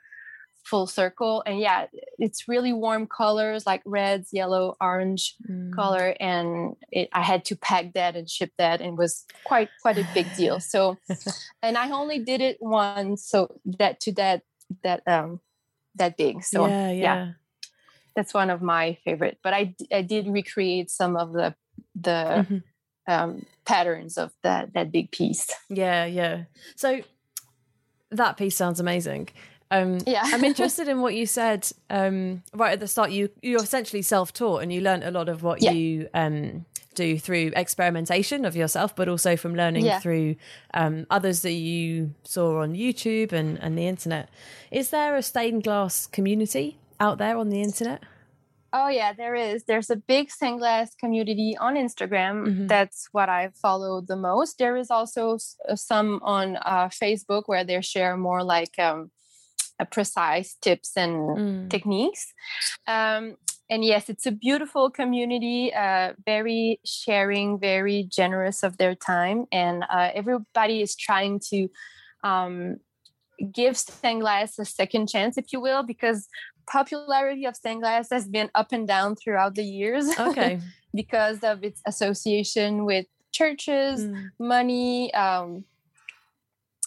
full 0.64 0.88
circle 0.88 1.44
and 1.46 1.60
yeah 1.60 1.88
it's 2.18 2.48
really 2.48 2.72
warm 2.72 3.06
colors 3.06 3.66
like 3.66 3.82
reds 3.86 4.30
yellow 4.32 4.76
orange 4.80 5.36
Mm. 5.50 5.74
color 5.76 6.16
and 6.20 6.76
it, 6.92 7.10
i 7.12 7.22
had 7.22 7.44
to 7.46 7.56
pack 7.56 7.94
that 7.94 8.16
and 8.16 8.30
ship 8.30 8.52
that 8.58 8.80
and 8.80 8.92
it 8.94 8.98
was 8.98 9.26
quite 9.44 9.70
quite 9.82 9.98
a 9.98 10.08
big 10.14 10.26
deal 10.36 10.60
so 10.62 10.98
and 11.62 11.78
i 11.78 11.92
only 11.92 12.20
did 12.20 12.40
it 12.40 12.58
once 12.62 13.26
so 13.26 13.60
that 13.80 14.00
to 14.00 14.14
that 14.14 14.44
that 14.84 15.02
um 15.06 15.40
that 15.96 16.16
big 16.18 16.44
so 16.44 16.66
yeah. 16.68 16.92
Yeah. 16.92 17.32
that's 18.16 18.34
one 18.34 18.50
of 18.50 18.62
my 18.62 18.98
favorite 19.04 19.38
but 19.44 19.54
i 19.54 19.76
i 19.92 20.02
did 20.02 20.28
recreate 20.28 20.90
some 20.90 21.18
of 21.18 21.34
the 21.34 21.54
the 21.94 22.46
Mhm. 22.50 22.64
um 23.08 23.46
patterns 23.66 24.18
of 24.18 24.32
that 24.44 24.74
that 24.74 24.92
big 24.92 25.12
piece 25.12 25.50
Yeah, 25.70 26.06
yeah. 26.06 26.46
So 26.78 27.02
that 28.12 28.38
piece 28.38 28.56
sounds 28.56 28.80
amazing. 28.80 29.30
Um, 29.72 30.00
Yeah. 30.06 30.22
I'm 30.26 30.44
interested 30.44 30.88
in 30.88 31.02
what 31.02 31.16
you 31.16 31.26
said 31.26 31.68
um, 31.90 32.44
right 32.54 32.74
at 32.74 32.80
the 32.80 32.88
start. 32.88 33.12
You 33.12 33.30
you're 33.42 33.64
essentially 33.64 34.02
self-taught, 34.02 34.62
and 34.64 34.72
you 34.72 34.82
learnt 34.82 35.04
a 35.04 35.12
lot 35.12 35.30
of 35.30 35.42
what 35.44 35.62
Yeah. 35.62 35.72
you 35.72 36.10
um, 36.14 36.66
do 36.96 37.18
through 37.18 37.52
experimentation 37.56 38.46
of 38.46 38.56
yourself, 38.56 38.96
but 38.96 39.08
also 39.10 39.36
from 39.36 39.56
learning 39.56 39.86
Yeah. 39.86 40.00
through 40.00 40.36
um, 40.76 41.06
others 41.10 41.42
that 41.42 41.54
you 41.54 42.14
saw 42.24 42.62
on 42.62 42.74
YouTube 42.76 43.34
and 43.34 43.58
and 43.64 43.78
the 43.78 43.88
internet. 43.88 44.30
Is 44.72 44.90
there 44.90 45.16
a 45.16 45.22
stained 45.24 45.64
glass 45.64 46.06
community 46.08 46.78
out 47.00 47.18
there 47.18 47.38
on 47.38 47.50
the 47.50 47.62
internet? 47.62 48.04
Oh 48.76 48.88
yeah, 48.90 49.14
there 49.14 49.36
is. 49.36 49.66
There's 49.66 49.92
a 49.92 49.96
big 49.96 50.32
stained 50.32 50.60
glass 50.60 50.96
community 50.96 51.56
on 51.60 51.76
Instagram. 51.76 52.48
Mhm. 52.48 52.68
That's 52.68 53.08
what 53.12 53.30
I 53.30 53.50
follow 53.62 54.02
the 54.02 54.16
most. 54.16 54.58
There 54.58 54.78
is 54.78 54.90
also 54.90 55.38
uh, 55.70 55.76
some 55.76 56.20
on 56.24 56.58
uh, 56.58 56.90
Facebook 56.90 57.44
where 57.46 57.64
they 57.64 57.82
share 57.82 58.18
more 58.18 58.44
like 58.44 58.78
um, 58.80 59.12
precise 59.86 60.56
tips 60.62 60.96
and 60.98 61.14
Mm. 61.38 61.70
techniques. 61.70 62.34
Um, 62.88 63.36
and 63.70 63.84
yes, 63.84 64.10
it's 64.10 64.26
a 64.26 64.32
beautiful 64.32 64.90
community, 64.92 65.74
uh, 65.74 66.14
very 66.26 66.80
sharing, 66.86 67.60
very 67.60 68.04
generous 68.12 68.62
of 68.64 68.78
their 68.78 68.94
time, 68.96 69.46
and 69.52 69.84
uh, 69.90 70.10
everybody 70.14 70.82
is 70.82 70.96
trying 70.96 71.40
to 71.50 71.68
um, 72.24 72.78
give 73.52 73.78
stained 73.78 74.22
glass 74.22 74.60
a 74.60 74.66
second 74.66 75.08
chance, 75.10 75.38
if 75.38 75.52
you 75.52 75.60
will, 75.60 75.84
because 75.84 76.28
popularity 76.72 77.46
of 77.46 77.56
stained 77.56 77.82
glass 77.82 78.08
has 78.12 78.28
been 78.28 78.50
up 78.56 78.72
and 78.72 78.88
down 78.88 79.16
throughout 79.16 79.56
the 79.56 79.64
years 79.64 80.08
Okay. 80.20 80.60
because 80.94 81.40
of 81.44 81.64
its 81.64 81.82
association 81.88 82.86
with 82.86 83.06
churches, 83.32 84.06
Mm. 84.06 84.30
money, 84.40 85.14
um, 85.14 85.66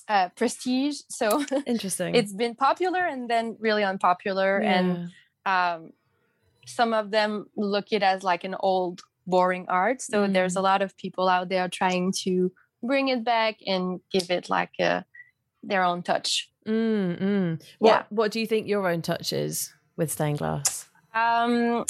uh, 0.08 0.28
prestige. 0.36 1.00
So 1.08 1.44
Interesting. 1.66 2.14
it's 2.14 2.32
been 2.32 2.54
popular 2.54 3.04
and 3.04 3.28
then 3.28 3.56
really 3.60 3.82
unpopular 3.84 4.58
and 4.58 5.10
um, 5.44 5.92
some 6.66 6.92
of 6.94 7.10
them 7.10 7.46
look 7.56 7.92
it 7.92 8.02
as 8.02 8.22
like 8.22 8.44
an 8.44 8.54
old 8.60 9.00
boring 9.26 9.66
art 9.68 10.00
so 10.00 10.26
there's 10.28 10.54
Mm. 10.54 10.60
a 10.60 10.62
lot 10.62 10.82
of 10.82 10.96
people 10.96 11.28
out 11.28 11.48
there 11.48 11.68
trying 11.68 12.12
to 12.24 12.52
bring 12.82 13.08
it 13.08 13.24
back 13.24 13.56
and 13.66 14.00
give 14.12 14.30
it 14.30 14.48
like 14.48 14.70
a, 14.80 15.04
their 15.62 15.82
own 15.82 16.02
touch 16.02 16.50
Mm, 16.66 17.20
mm. 17.20 17.62
What 17.78 17.88
Yeah. 17.90 18.02
What 18.10 18.32
do 18.32 18.40
you 18.40 18.46
think 18.46 18.66
your 18.66 18.88
own 18.88 19.00
touch 19.02 19.32
is 19.32 19.72
with 19.96 20.10
stained 20.10 20.38
glass? 20.38 20.88
um, 21.14 21.84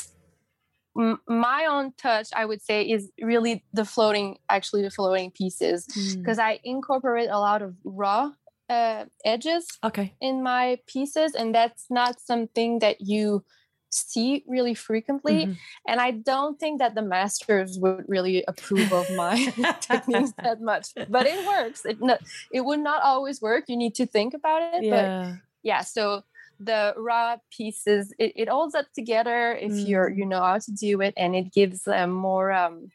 m- 0.98 1.20
my 1.28 1.66
own 1.66 1.92
touch 1.96 2.28
i 2.35 2.44
would 2.44 2.62
say 2.62 2.82
is 2.82 3.11
really 3.22 3.64
the 3.72 3.85
floating 3.85 4.38
actually 4.48 4.82
the 4.82 4.90
floating 4.90 5.30
pieces 5.30 5.87
Mm. 5.87 6.16
because 6.18 6.38
i 6.38 6.59
incorporate 6.64 7.28
a 7.30 7.38
lot 7.38 7.62
of 7.62 7.74
raw 7.85 8.30
uh, 8.68 9.04
edges 9.24 9.66
Okay. 9.85 10.14
in 10.20 10.42
my 10.42 10.78
pieces 10.87 11.35
and 11.35 11.54
that's 11.54 11.85
not 11.90 12.20
something 12.20 12.80
that 12.80 13.00
you 13.00 13.44
see 13.90 14.42
really 14.48 14.74
frequently 14.74 15.46
Mhm. 15.46 15.56
and 15.88 16.00
i 16.00 16.11
don't 16.11 16.59
think 16.59 16.80
that 16.80 16.94
the 16.96 17.02
masters 17.02 17.78
would 17.78 18.04
really 18.09 18.44
approve 18.48 18.92
of 18.92 19.06
my 19.11 19.37
techniques 19.80 20.32
that 20.42 20.61
much 20.61 20.87
but 21.09 21.24
it 21.26 21.38
works 21.46 21.85
it, 21.85 22.00
no, 22.00 22.18
it 22.52 22.62
would 22.64 22.80
not 22.80 23.00
always 23.02 23.40
work 23.40 23.64
you 23.68 23.76
need 23.76 23.94
to 23.94 24.04
think 24.06 24.35
about 24.35 24.61
it 24.74 24.82
but 24.90 25.04
Yeah. 25.06 25.37
yeah 25.62 25.82
so 25.82 26.24
the 26.59 26.95
raw 26.97 27.37
pieces 27.57 28.14
it, 28.19 28.33
it 28.37 28.49
holds 28.49 28.75
up 28.75 28.87
together 28.95 29.53
if 29.55 29.73
you're 29.85 30.11
Mm. 30.11 30.16
you 30.19 30.27
know 30.27 30.40
how 30.40 30.59
to 30.59 30.73
do 30.73 31.01
it 31.01 31.12
and 31.16 31.35
it 31.37 31.53
gives 31.53 31.83
them 31.85 32.11
more 32.12 32.51
um 32.53 32.88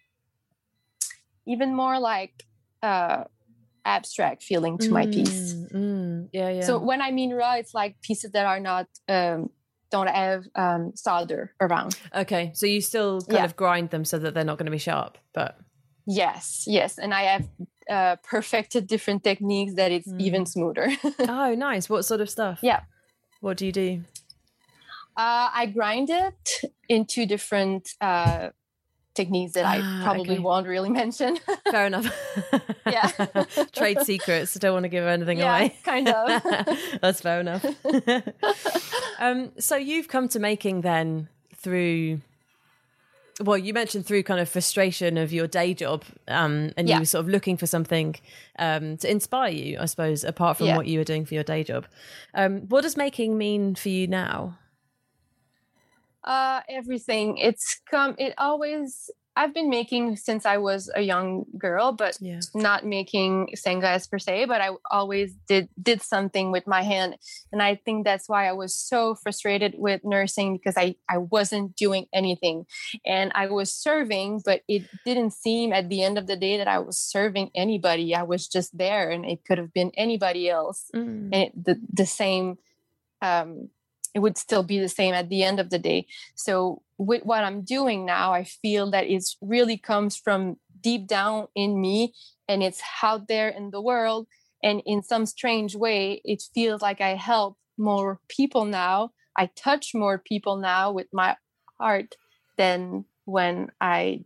even 1.45 1.75
more 1.75 1.99
like 1.99 2.33
uh 2.83 3.23
abstract 3.85 4.43
feeling 4.43 4.77
to 4.77 4.93
my 4.93 5.05
piece 5.07 5.53
Mm, 5.55 5.71
mm, 5.73 6.29
yeah, 6.31 6.49
yeah. 6.49 6.61
so 6.67 6.79
when 6.79 7.01
i 7.01 7.11
mean 7.11 7.33
raw 7.33 7.55
it's 7.55 7.73
like 7.73 7.95
pieces 8.01 8.31
that 8.31 8.45
are 8.45 8.59
not 8.59 8.87
um 9.09 9.49
don't 9.89 10.07
have 10.07 10.45
um 10.55 10.91
solder 10.95 11.53
around 11.59 11.97
okay, 12.15 12.51
so 12.53 12.65
you 12.65 12.79
still 12.79 13.21
kind 13.21 13.33
Yeah. 13.39 13.45
of 13.45 13.55
grind 13.55 13.89
them 13.89 14.05
so 14.05 14.17
that 14.19 14.33
they're 14.33 14.45
not 14.45 14.57
going 14.57 14.67
to 14.67 14.71
be 14.71 14.77
sharp, 14.77 15.17
but 15.33 15.57
yes 16.07 16.63
yes 16.67 16.97
and 16.97 17.13
i 17.13 17.21
have 17.23 17.47
uh 17.89 18.15
perfected 18.23 18.87
different 18.87 19.23
techniques 19.23 19.73
that 19.75 19.91
it's 19.91 20.07
even 20.17 20.45
smoother 20.45 20.89
oh, 21.19 21.53
nice. 21.55 21.89
What 21.89 22.05
sort 22.05 22.21
of 22.21 22.29
stuff? 22.29 22.59
Yeah. 22.63 22.81
What 23.41 23.57
do 23.57 23.65
you 23.65 23.71
do? 23.73 24.03
Uh, 25.17 25.49
I 25.53 25.65
grind 25.65 26.09
it 26.09 26.61
into 26.87 27.25
different 27.25 27.89
uh, 27.99 28.49
techniques 29.13 29.53
that 29.53 29.65
Ah, 29.65 29.99
I 29.99 30.03
probably 30.03 30.35
okay. 30.35 30.39
won't 30.39 30.67
really 30.67 30.89
mention. 31.01 31.37
Fair 31.69 31.87
enough. 31.87 32.07
Yeah. 32.85 33.09
Trade 33.73 34.01
secrets. 34.03 34.53
Don't 34.53 34.73
want 34.73 34.83
to 34.85 34.89
give 34.89 35.03
anything 35.05 35.39
Yeah, 35.39 35.57
away. 35.57 35.75
kind 35.83 36.07
of. 36.07 36.43
That's 37.01 37.19
fair 37.19 37.41
enough. 37.41 37.65
um, 39.19 39.51
so 39.59 39.75
you've 39.75 40.07
come 40.07 40.29
to 40.29 40.39
making 40.39 40.81
then 40.81 41.27
through. 41.55 42.21
Well, 43.43 43.57
you 43.57 43.73
mentioned 43.73 44.05
through 44.05 44.23
kind 44.23 44.39
of 44.39 44.47
frustration 44.49 45.17
of 45.17 45.33
your 45.33 45.47
day 45.47 45.73
job, 45.73 46.03
um, 46.27 46.71
and 46.77 46.87
you 46.87 46.99
were 46.99 47.05
sort 47.05 47.25
of 47.25 47.29
looking 47.29 47.57
for 47.57 47.65
something 47.67 48.15
um, 48.59 48.97
to 48.97 49.09
inspire 49.09 49.51
you, 49.51 49.77
I 49.79 49.85
suppose, 49.85 50.23
apart 50.23 50.57
from 50.57 50.67
Yeah. 50.67 50.77
what 50.77 50.87
you 50.87 50.99
were 50.99 51.03
doing 51.05 51.25
for 51.25 51.33
your 51.33 51.43
day 51.43 51.63
job. 51.63 51.87
Um, 52.33 52.61
what 52.69 52.81
does 52.81 52.95
making 52.97 53.37
mean 53.37 53.75
for 53.75 53.89
you 53.89 54.07
now? 54.07 54.57
uh, 56.23 56.61
everything. 56.69 57.37
It's 57.37 57.81
come. 57.89 58.15
It 58.19 58.33
always. 58.37 59.09
I've 59.35 59.53
been 59.53 59.69
making 59.69 60.17
since 60.17 60.45
I 60.45 60.57
was 60.57 60.91
a 60.93 61.01
young 61.01 61.45
girl, 61.57 61.93
but 61.93 62.17
Yeah. 62.19 62.41
not 62.53 62.85
making 62.85 63.55
sanglas 63.55 64.09
per 64.09 64.19
se. 64.19 64.45
But 64.45 64.59
I 64.61 64.71
always 64.91 65.33
did 65.47 65.69
did 65.81 66.01
something 66.01 66.51
with 66.51 66.67
my 66.67 66.81
hand, 66.83 67.15
and 67.51 67.61
I 67.63 67.75
think 67.75 68.03
that's 68.03 68.27
why 68.27 68.47
I 68.47 68.51
was 68.51 68.75
so 68.75 69.15
frustrated 69.15 69.75
with 69.77 70.01
nursing 70.03 70.53
because 70.57 70.75
I 70.77 70.95
I 71.09 71.17
wasn't 71.19 71.75
doing 71.77 72.07
anything, 72.13 72.65
and 73.05 73.31
I 73.33 73.47
was 73.47 73.71
serving, 73.73 74.41
but 74.43 74.63
it 74.67 74.83
didn't 75.05 75.31
seem 75.31 75.71
at 75.71 75.87
the 75.87 76.03
end 76.03 76.17
of 76.17 76.27
the 76.27 76.35
day 76.35 76.57
that 76.57 76.67
I 76.67 76.79
was 76.79 76.97
serving 76.99 77.51
anybody. 77.55 78.13
I 78.13 78.23
was 78.23 78.47
just 78.49 78.77
there, 78.77 79.09
and 79.09 79.25
it 79.25 79.45
could 79.45 79.57
have 79.57 79.71
been 79.73 79.91
anybody 79.95 80.49
else 80.49 80.89
Mm. 80.93 81.31
and 81.31 81.35
it, 81.35 81.51
the 81.65 81.79
the 81.93 82.05
same 82.05 82.57
um 83.21 83.69
it 84.13 84.19
would 84.19 84.37
still 84.37 84.63
be 84.63 84.79
the 84.79 84.89
same 84.89 85.13
at 85.13 85.29
the 85.29 85.43
end 85.43 85.59
of 85.59 85.69
the 85.69 85.79
day. 85.79 86.07
So 86.35 86.81
with 87.01 87.25
what 87.25 87.43
i'm 87.43 87.61
doing 87.61 88.05
now 88.05 88.31
i 88.31 88.43
feel 88.43 88.91
that 88.91 89.07
it 89.07 89.23
really 89.41 89.77
comes 89.77 90.15
from 90.15 90.57
deep 90.81 91.07
down 91.07 91.47
in 91.55 91.81
me 91.81 92.13
and 92.47 92.61
it's 92.61 92.81
out 93.03 93.27
there 93.27 93.49
in 93.49 93.71
the 93.71 93.81
world. 93.81 94.27
And 94.63 94.81
in 94.85 95.01
some 95.01 95.25
strange 95.25 95.75
way 95.75 96.21
it 96.23 96.43
feels 96.53 96.81
like 96.81 97.01
i 97.01 97.15
help 97.15 97.57
more 97.77 98.19
people 98.27 98.65
now. 98.65 99.11
I 99.35 99.47
touch 99.55 99.95
more 99.95 100.19
people 100.19 100.57
now 100.57 100.91
with 100.91 101.07
my 101.11 101.35
heart 101.79 102.15
than 102.57 103.05
when 103.25 103.71
i 103.79 104.23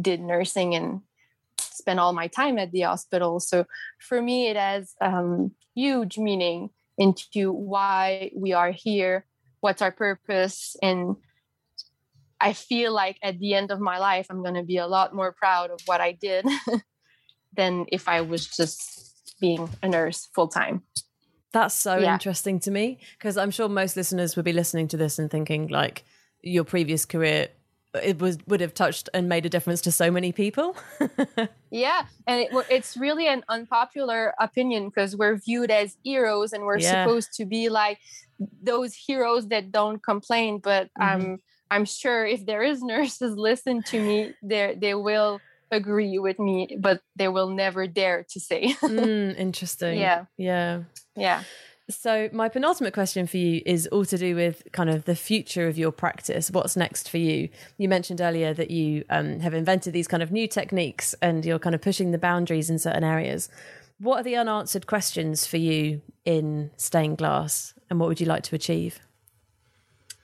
did 0.00 0.20
nursing 0.20 0.74
and 0.74 1.02
spent 1.60 2.00
all 2.00 2.12
my 2.12 2.26
time 2.26 2.58
at 2.58 2.72
the 2.72 2.80
hospital. 2.82 3.38
So 3.38 3.66
for 3.98 4.20
me 4.20 4.48
it 4.48 4.56
has 4.56 4.94
um, 5.00 5.52
huge 5.74 6.18
meaning 6.18 6.70
into 6.98 7.52
why 7.52 8.30
we 8.36 8.52
are 8.52 8.70
here 8.70 9.24
what's 9.60 9.82
our 9.82 9.92
purpose 9.92 10.76
and 10.82 11.16
i 12.40 12.52
feel 12.52 12.92
like 12.92 13.16
at 13.22 13.38
the 13.38 13.54
end 13.54 13.70
of 13.70 13.80
my 13.80 13.98
life 13.98 14.26
i'm 14.30 14.42
going 14.42 14.54
to 14.54 14.62
be 14.62 14.76
a 14.76 14.86
lot 14.86 15.14
more 15.14 15.32
proud 15.32 15.70
of 15.70 15.80
what 15.86 16.00
i 16.00 16.12
did 16.12 16.46
than 17.56 17.86
if 17.92 18.08
i 18.08 18.20
was 18.20 18.46
just 18.46 19.36
being 19.40 19.68
a 19.82 19.88
nurse 19.88 20.28
full 20.34 20.48
time 20.48 20.82
That's 21.52 21.74
so 21.74 21.98
Yeah. 21.98 22.14
interesting 22.14 22.60
to 22.60 22.70
me 22.70 22.98
because 23.18 23.36
I'm 23.36 23.50
sure 23.50 23.68
most 23.68 23.94
listeners 23.96 24.36
would 24.36 24.44
be 24.44 24.54
listening 24.54 24.88
to 24.88 24.96
this 24.96 25.18
and 25.18 25.30
thinking 25.30 25.68
like 25.68 26.04
your 26.40 26.64
previous 26.64 27.04
career 27.04 27.48
it 27.94 28.18
was 28.20 28.38
would 28.46 28.60
have 28.60 28.74
touched 28.74 29.08
and 29.12 29.28
made 29.28 29.44
a 29.46 29.48
difference 29.48 29.80
to 29.82 29.92
so 29.92 30.10
many 30.10 30.32
people. 30.32 30.76
yeah 31.70 32.04
and 32.26 32.40
it, 32.40 32.50
it's 32.70 32.96
really 32.96 33.26
an 33.26 33.42
unpopular 33.48 34.34
opinion 34.38 34.88
because 34.88 35.16
we're 35.16 35.36
viewed 35.36 35.70
as 35.70 35.96
heroes 36.04 36.52
and 36.52 36.64
we're 36.64 36.78
Yeah. 36.78 37.04
supposed 37.04 37.32
to 37.34 37.46
be 37.46 37.68
like 37.70 37.98
those 38.62 38.94
heroes 38.94 39.48
that 39.48 39.72
don't 39.72 40.02
complain 40.02 40.58
but 40.62 40.90
i'm 41.00 41.38
i'm 41.70 41.84
sure 41.86 42.26
if 42.26 42.44
there 42.44 42.62
is 42.62 42.82
nurses 42.82 43.36
listen 43.50 43.82
to 43.84 43.98
me 44.00 44.34
they 44.42 44.76
they 44.78 44.94
will 44.94 45.40
agree 45.70 46.18
with 46.18 46.38
me 46.38 46.76
but 46.78 47.00
they 47.16 47.28
will 47.28 47.48
never 47.48 47.86
dare 47.86 48.24
to 48.30 48.38
say 48.38 48.74
mm, 48.82 49.34
interesting. 49.38 49.98
Yeah. 49.98 50.24
Yeah. 50.36 50.82
yeah 51.16 51.44
So 51.90 52.28
my 52.32 52.48
penultimate 52.48 52.94
question 52.94 53.26
for 53.26 53.36
you 53.36 53.60
is 53.66 53.86
all 53.88 54.04
to 54.04 54.16
do 54.16 54.36
with 54.36 54.62
kind 54.72 54.88
of 54.88 55.04
the 55.04 55.16
future 55.16 55.66
of 55.66 55.76
your 55.76 55.92
practice. 55.92 56.50
What's 56.50 56.76
next 56.76 57.10
for 57.10 57.18
you? 57.18 57.48
You 57.76 57.88
mentioned 57.88 58.20
earlier 58.20 58.54
that 58.54 58.70
you 58.70 59.04
um, 59.10 59.40
have 59.40 59.52
invented 59.52 59.92
these 59.92 60.08
kind 60.08 60.22
of 60.22 60.30
new 60.30 60.46
techniques 60.46 61.14
and 61.20 61.44
you're 61.44 61.58
kind 61.58 61.74
of 61.74 61.82
pushing 61.82 62.12
the 62.12 62.18
boundaries 62.18 62.70
in 62.70 62.78
certain 62.78 63.04
areas. 63.04 63.48
What 63.98 64.20
are 64.20 64.22
the 64.22 64.36
unanswered 64.36 64.86
questions 64.86 65.46
for 65.46 65.58
you 65.58 66.02
in 66.24 66.70
stained 66.76 67.18
glass, 67.18 67.74
and 67.90 68.00
what 68.00 68.08
would 68.08 68.20
you 68.20 68.26
like 68.26 68.42
to 68.44 68.54
achieve? 68.54 68.98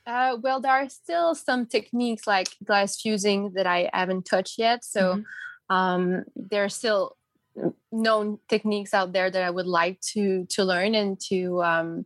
Uh, 0.07 0.37
well, 0.40 0.61
there 0.61 0.73
are 0.73 0.88
still 0.88 1.35
some 1.35 1.66
techniques 1.66 2.27
like 2.27 2.49
glass 2.64 3.01
fusing 3.01 3.53
that 3.53 3.66
I 3.66 3.90
haven't 3.92 4.25
touched 4.25 4.59
yet. 4.59 4.85
So 4.85 5.23
um, 5.71 6.25
there 6.35 6.64
are 6.64 6.71
still 6.71 7.17
known 7.92 8.38
techniques 8.49 8.94
out 8.94 9.12
there 9.12 9.31
that 9.31 9.42
I 9.42 9.51
would 9.51 9.66
like 9.66 10.01
to 10.12 10.47
to 10.51 10.64
learn 10.64 10.94
and 10.94 11.18
to 11.29 11.62
um, 11.62 12.05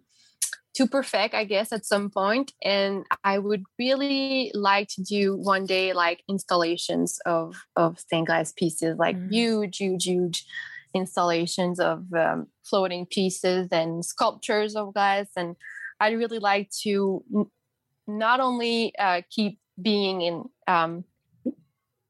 to 0.74 0.86
perfect, 0.86 1.34
I 1.34 1.44
guess, 1.44 1.72
at 1.72 1.84
some 1.84 2.08
point. 2.10 2.52
And 2.62 3.04
I 3.24 3.38
would 3.38 3.64
really 3.78 4.50
like 4.54 4.88
to 4.96 5.02
do 5.02 5.36
one 5.36 5.66
day 5.66 5.92
like 5.92 6.22
installations 6.28 7.20
of 7.26 7.56
of 7.76 7.98
stained 7.98 8.26
glass 8.26 8.52
pieces, 8.52 8.96
like 8.98 9.16
Mhm. 9.16 9.30
huge, 9.30 9.76
huge, 9.78 10.04
huge 10.04 10.46
installations 10.94 11.80
of 11.80 12.12
um, 12.14 12.48
floating 12.64 13.06
pieces 13.06 13.68
and 13.72 14.04
sculptures 14.04 14.76
of 14.76 14.92
glass. 14.94 15.28
And 15.36 15.56
I'd 16.00 16.18
really 16.18 16.38
like 16.38 16.70
to 16.82 17.24
n- 17.34 17.50
not 18.06 18.40
only 18.40 18.94
uh, 18.98 19.22
keep 19.30 19.58
being 19.80 20.20
in 20.22 20.44
um, 20.66 21.04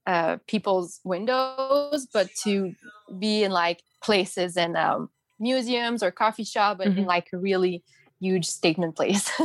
uh, 0.07 0.39
people's 0.47 1.01
windows, 1.05 2.07
but 2.13 2.29
to 2.45 2.75
be 3.19 3.45
in 3.45 3.53
like 3.53 3.83
places 4.03 4.57
and 4.57 4.77
um, 4.77 5.09
museums 5.39 6.03
or 6.03 6.11
coffee 6.11 6.45
shop, 6.45 6.79
but 6.79 6.87
in 6.89 6.95
Mhm. 6.95 7.07
like 7.07 7.29
a 7.33 7.39
really 7.39 7.83
huge 8.21 8.47
statement 8.47 8.97
place. 8.97 9.31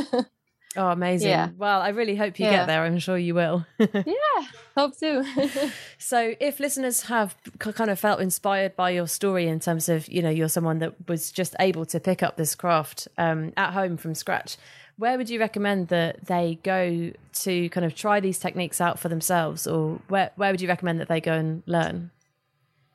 Oh, 0.76 0.90
amazing. 0.90 1.30
Yeah. 1.30 1.48
Well, 1.56 1.80
I 1.80 1.88
really 1.88 2.14
hope 2.14 2.38
you 2.38 2.44
Yeah. 2.44 2.58
get 2.58 2.66
there. 2.66 2.84
I'm 2.84 2.98
sure 3.00 3.16
you 3.18 3.34
will. 3.34 3.66
yeah, 3.78 4.44
hope 4.76 4.94
so. 4.94 5.24
So, 5.98 6.34
if 6.38 6.60
listeners 6.60 7.02
have 7.04 7.34
kind 7.58 7.90
of 7.90 7.98
felt 7.98 8.20
inspired 8.20 8.76
by 8.76 8.90
your 8.90 9.08
story 9.08 9.48
in 9.48 9.58
terms 9.58 9.88
of, 9.88 10.06
you 10.08 10.22
know, 10.22 10.30
you're 10.30 10.48
someone 10.50 10.78
that 10.78 10.94
was 11.08 11.32
just 11.32 11.56
able 11.58 11.84
to 11.86 11.98
pick 11.98 12.22
up 12.22 12.36
this 12.36 12.54
craft 12.54 13.08
um, 13.16 13.52
at 13.56 13.72
home 13.72 13.96
from 13.96 14.14
scratch, 14.14 14.56
where 14.98 15.16
would 15.16 15.30
you 15.30 15.40
recommend 15.40 15.88
that 15.88 16.26
they 16.26 16.60
go 16.62 17.10
to 17.32 17.68
kind 17.70 17.84
of 17.86 17.94
try 17.96 18.20
these 18.20 18.38
techniques 18.38 18.80
out 18.80 18.98
for 19.00 19.08
themselves, 19.08 19.66
or 19.66 20.00
where 20.08 20.30
where 20.36 20.52
would 20.52 20.60
you 20.60 20.68
recommend 20.68 21.00
that 21.00 21.08
they 21.08 21.20
go 21.20 21.32
and 21.32 21.62
learn? 21.66 22.10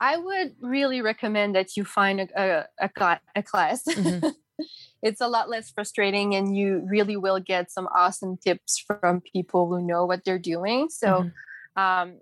I 0.03 0.17
would 0.17 0.55
really 0.59 1.01
recommend 1.01 1.55
that 1.55 1.77
you 1.77 1.85
find 1.85 2.19
a, 2.19 2.27
a, 2.35 2.65
a, 2.85 3.19
a 3.37 3.43
class. 3.43 3.83
Mhm. 3.85 4.33
it's 5.01 5.21
a 5.21 5.29
lot 5.29 5.49
less 5.49 5.71
frustrating, 5.71 6.35
and 6.35 6.57
you 6.57 6.85
really 6.85 7.15
will 7.15 7.39
get 7.39 7.71
some 7.71 7.87
awesome 7.95 8.35
tips 8.35 8.83
from 8.85 9.21
people 9.21 9.69
who 9.69 9.81
know 9.81 10.05
what 10.05 10.25
they're 10.25 10.45
doing. 10.55 10.89
So, 10.89 11.31
um, 11.77 12.17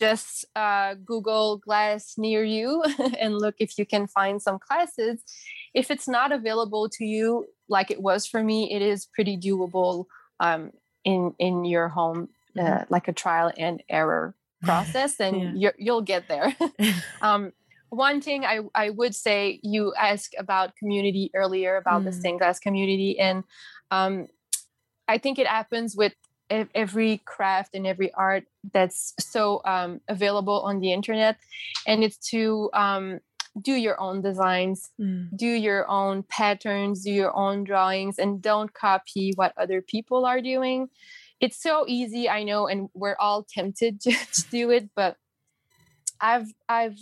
just 0.00 0.46
uh, 0.56 0.94
Google 0.94 1.58
glass 1.58 2.14
near 2.18 2.42
you 2.42 2.82
and 3.20 3.38
look 3.38 3.54
if 3.60 3.78
you 3.78 3.86
can 3.86 4.08
find 4.08 4.42
some 4.42 4.58
classes. 4.58 5.22
If 5.74 5.92
it's 5.92 6.08
not 6.08 6.32
available 6.32 6.88
to 6.88 7.04
you, 7.04 7.46
like 7.68 7.92
it 7.92 8.02
was 8.02 8.26
for 8.26 8.42
me, 8.42 8.74
it 8.74 8.82
is 8.82 9.06
pretty 9.14 9.36
doable 9.38 10.06
um, 10.40 10.72
in 11.04 11.34
in 11.38 11.64
your 11.64 11.86
home, 11.88 12.30
uh, 12.58 12.82
like 12.88 13.06
a 13.06 13.12
trial 13.12 13.52
and 13.56 13.80
error 13.88 14.34
process, 14.66 15.20
and 15.20 15.36
Yeah. 15.40 15.52
you're, 15.60 15.74
you'll 15.78 16.02
get 16.14 16.28
there. 16.28 16.48
um, 17.22 17.52
one 17.90 18.20
thing 18.20 18.44
I, 18.44 18.60
I 18.74 18.90
would 18.90 19.14
say 19.14 19.60
you 19.62 19.94
asked 19.94 20.34
about 20.38 20.76
community 20.76 21.30
earlier 21.34 21.76
about 21.76 22.04
the 22.04 22.10
Mm. 22.10 22.18
stained 22.20 22.38
glass 22.40 22.58
community 22.58 23.12
and 23.18 23.44
um, 23.96 24.26
i 25.08 25.16
think 25.18 25.38
it 25.38 25.46
happens 25.46 25.94
with 25.96 26.12
every 26.74 27.18
craft 27.24 27.70
and 27.76 27.86
every 27.86 28.10
art 28.14 28.44
that's 28.72 29.14
so 29.20 29.60
um, 29.64 30.00
available 30.08 30.60
on 30.68 30.80
the 30.80 30.92
internet 30.92 31.36
and 31.86 32.02
it's 32.04 32.18
to 32.30 32.70
um, 32.72 33.20
do 33.62 33.72
your 33.86 33.98
own 34.06 34.20
designs, 34.20 34.90
Mm. 35.00 35.30
do 35.44 35.46
your 35.68 35.82
own 35.88 36.22
patterns, 36.38 37.02
do 37.04 37.10
your 37.22 37.32
own 37.34 37.64
drawings, 37.64 38.18
and 38.18 38.42
don't 38.42 38.72
copy 38.74 39.32
what 39.36 39.52
other 39.56 39.80
people 39.80 40.26
are 40.26 40.42
doing. 40.42 40.88
It's 41.40 41.60
so 41.62 41.84
easy, 41.86 42.28
I 42.28 42.44
know, 42.44 42.66
and 42.66 42.88
we're 42.94 43.16
all 43.18 43.46
tempted 43.48 44.00
to, 44.02 44.10
to 44.10 44.42
do 44.50 44.70
it, 44.70 44.90
but 44.94 45.16
I've 46.20 46.52
I've 46.68 46.98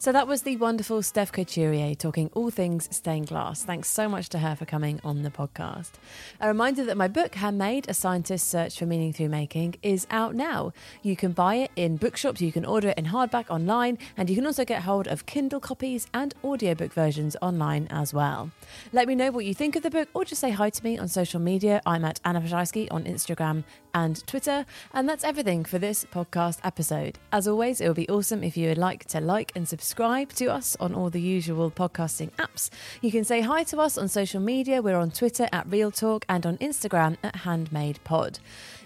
So 0.03 0.11
that 0.11 0.27
was 0.27 0.43
the 0.43 0.57
wonderful 0.57 1.01
Steph 1.01 1.31
Couturier 1.31 1.95
talking 1.95 2.29
all 2.35 2.51
things 2.51 2.88
stained 2.91 3.29
glass. 3.29 3.62
Thanks 3.62 3.88
so 3.88 4.09
much 4.09 4.31
to 4.31 4.41
her 4.41 4.57
for 4.57 4.65
coming 4.65 5.01
on 5.05 5.23
the 5.23 5.31
podcast. 5.31 5.93
A 6.41 6.49
reminder 6.49 6.85
that 6.87 6.97
my 6.97 7.07
book, 7.07 7.37
Handmade 7.37 7.88
A 7.88 7.95
Scientist's 7.95 8.51
Search 8.51 8.77
for 8.77 8.85
Meaning 8.85 9.12
Through 9.12 9.29
Making, 9.29 9.77
is 9.81 10.09
out 10.11 10.35
now. 10.35 10.73
You 11.03 11.15
can 11.15 11.31
buy 11.31 11.55
it 11.55 11.71
in 11.77 11.99
bookshops, 11.99 12.41
you 12.41 12.51
can 12.51 12.65
order 12.65 12.88
it 12.88 12.99
in 12.99 13.05
hardback 13.05 13.49
online, 13.49 13.97
and 14.17 14.29
you 14.29 14.35
can 14.35 14.45
also 14.45 14.65
get 14.65 14.83
hold 14.83 15.07
of 15.07 15.25
Kindle 15.25 15.61
copies 15.61 16.09
and 16.12 16.35
audiobook 16.43 16.93
versions 16.93 17.37
online 17.41 17.87
as 17.88 18.12
well. 18.12 18.51
Let 18.93 19.07
me 19.07 19.15
know 19.15 19.31
what 19.31 19.45
you 19.45 19.55
think 19.55 19.77
of 19.77 19.85
the 19.85 19.91
book 19.91 20.09
or 20.15 20.25
just 20.25 20.41
say 20.41 20.51
hi 20.51 20.71
to 20.71 20.83
me 20.83 20.99
on 20.99 21.07
social 21.07 21.38
media. 21.38 21.81
I'm 21.87 22.05
at 22.05 22.19
Anna 22.25 22.41
Ploszajski 22.41 22.88
on 22.91 23.05
Instagram 23.05 23.62
and 23.95 24.27
Twitter. 24.27 24.67
And 24.93 25.09
that's 25.09 25.25
everything 25.25 25.65
for 25.65 25.79
this 25.79 26.05
podcast 26.05 26.59
episode. 26.65 27.19
As 27.33 27.49
always, 27.49 27.81
it 27.81 27.89
would 27.89 27.97
be 27.97 28.09
awesome 28.09 28.43
if 28.43 28.57
you 28.57 28.69
would 28.69 28.79
like 28.79 29.05
to 29.07 29.21
like 29.21 29.53
and 29.55 29.69
subscribe 29.69 30.33
to 30.35 30.47
us 30.47 30.77
on 30.81 30.95
all 30.95 31.11
the 31.11 31.21
usual 31.21 31.71
podcasting 31.71 32.31
apps. 32.33 32.71
You 33.01 33.11
can 33.11 33.25
say 33.25 33.41
hi 33.41 33.65
to 33.65 33.81
us 33.81 33.99
on 33.99 34.09
social 34.09 34.41
media. 34.41 34.83
We're 34.83 34.97
on 34.97 35.11
Twitter 35.11 35.49
at 35.53 35.71
Real 35.71 35.91
Talk 35.91 36.25
and 36.29 36.45
on 36.47 36.59
Instagram 36.59 37.17
at 37.23 37.37
Handmade 37.37 38.01
Pod. 38.05 38.39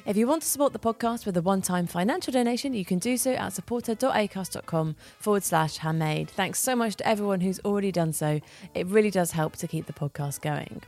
If 0.07 0.17
you 0.17 0.29
want 0.29 0.43
to 0.43 0.49
support 0.49 0.73
the 0.73 0.79
podcast 0.79 1.27
with 1.27 1.37
a 1.37 1.43
one 1.43 1.63
time 1.63 1.89
financial 1.89 2.33
donation, 2.33 2.75
you 2.75 2.85
can 2.85 3.01
do 3.01 3.17
so 3.17 3.33
at 3.33 3.53
supporter.acast.com 3.53 4.95
forward 5.19 5.43
slash 5.43 5.79
handmade. 5.79 6.31
Thanks 6.31 6.61
so 6.61 6.77
much 6.77 6.95
to 6.97 7.09
everyone 7.09 7.41
who's 7.41 7.59
already 7.65 7.91
done 7.91 8.13
so. 8.13 8.41
It 8.75 8.87
really 8.87 9.11
does 9.11 9.33
help 9.33 9.57
to 9.57 9.67
keep 9.67 9.87
the 9.87 9.93
podcast 9.93 10.41
going. 10.41 10.83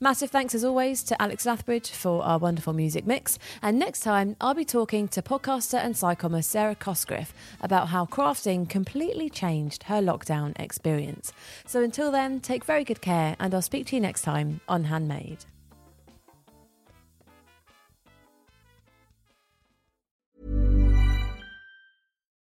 Massive 0.00 0.30
thanks 0.30 0.54
as 0.54 0.64
always 0.64 1.02
to 1.04 1.20
Alex 1.20 1.46
Lathbridge 1.46 1.90
for 1.90 2.22
our 2.22 2.38
wonderful 2.38 2.72
music 2.72 3.06
mix. 3.06 3.38
And 3.62 3.78
next 3.78 4.00
time, 4.00 4.36
I'll 4.40 4.54
be 4.54 4.64
talking 4.64 5.08
to 5.08 5.22
podcaster 5.22 5.78
and 5.78 5.94
scicommer 5.94 6.42
Sarah 6.42 6.74
Cosgriff 6.74 7.32
about 7.60 7.88
how 7.88 8.06
crafting 8.06 8.68
completely 8.68 9.30
changed 9.30 9.84
her 9.84 10.00
lockdown 10.00 10.58
experience. 10.60 11.32
So 11.66 11.82
until 11.82 12.10
then, 12.10 12.40
take 12.40 12.64
very 12.64 12.84
good 12.84 13.00
care, 13.00 13.36
and 13.38 13.54
I'll 13.54 13.62
speak 13.62 13.86
to 13.86 13.96
you 13.96 14.00
next 14.00 14.22
time 14.22 14.60
on 14.68 14.84
Handmade. 14.84 15.44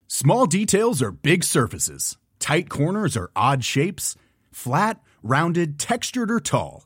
Small 0.08 0.46
details 0.46 1.02
are 1.02 1.12
big 1.12 1.44
surfaces. 1.44 2.18
Tight 2.40 2.70
corners 2.70 3.18
are 3.18 3.32
odd 3.36 3.64
shapes. 3.64 4.16
Flat, 4.52 5.02
rounded, 5.24 5.80
textured, 5.80 6.30
or 6.30 6.40
tall. 6.40 6.86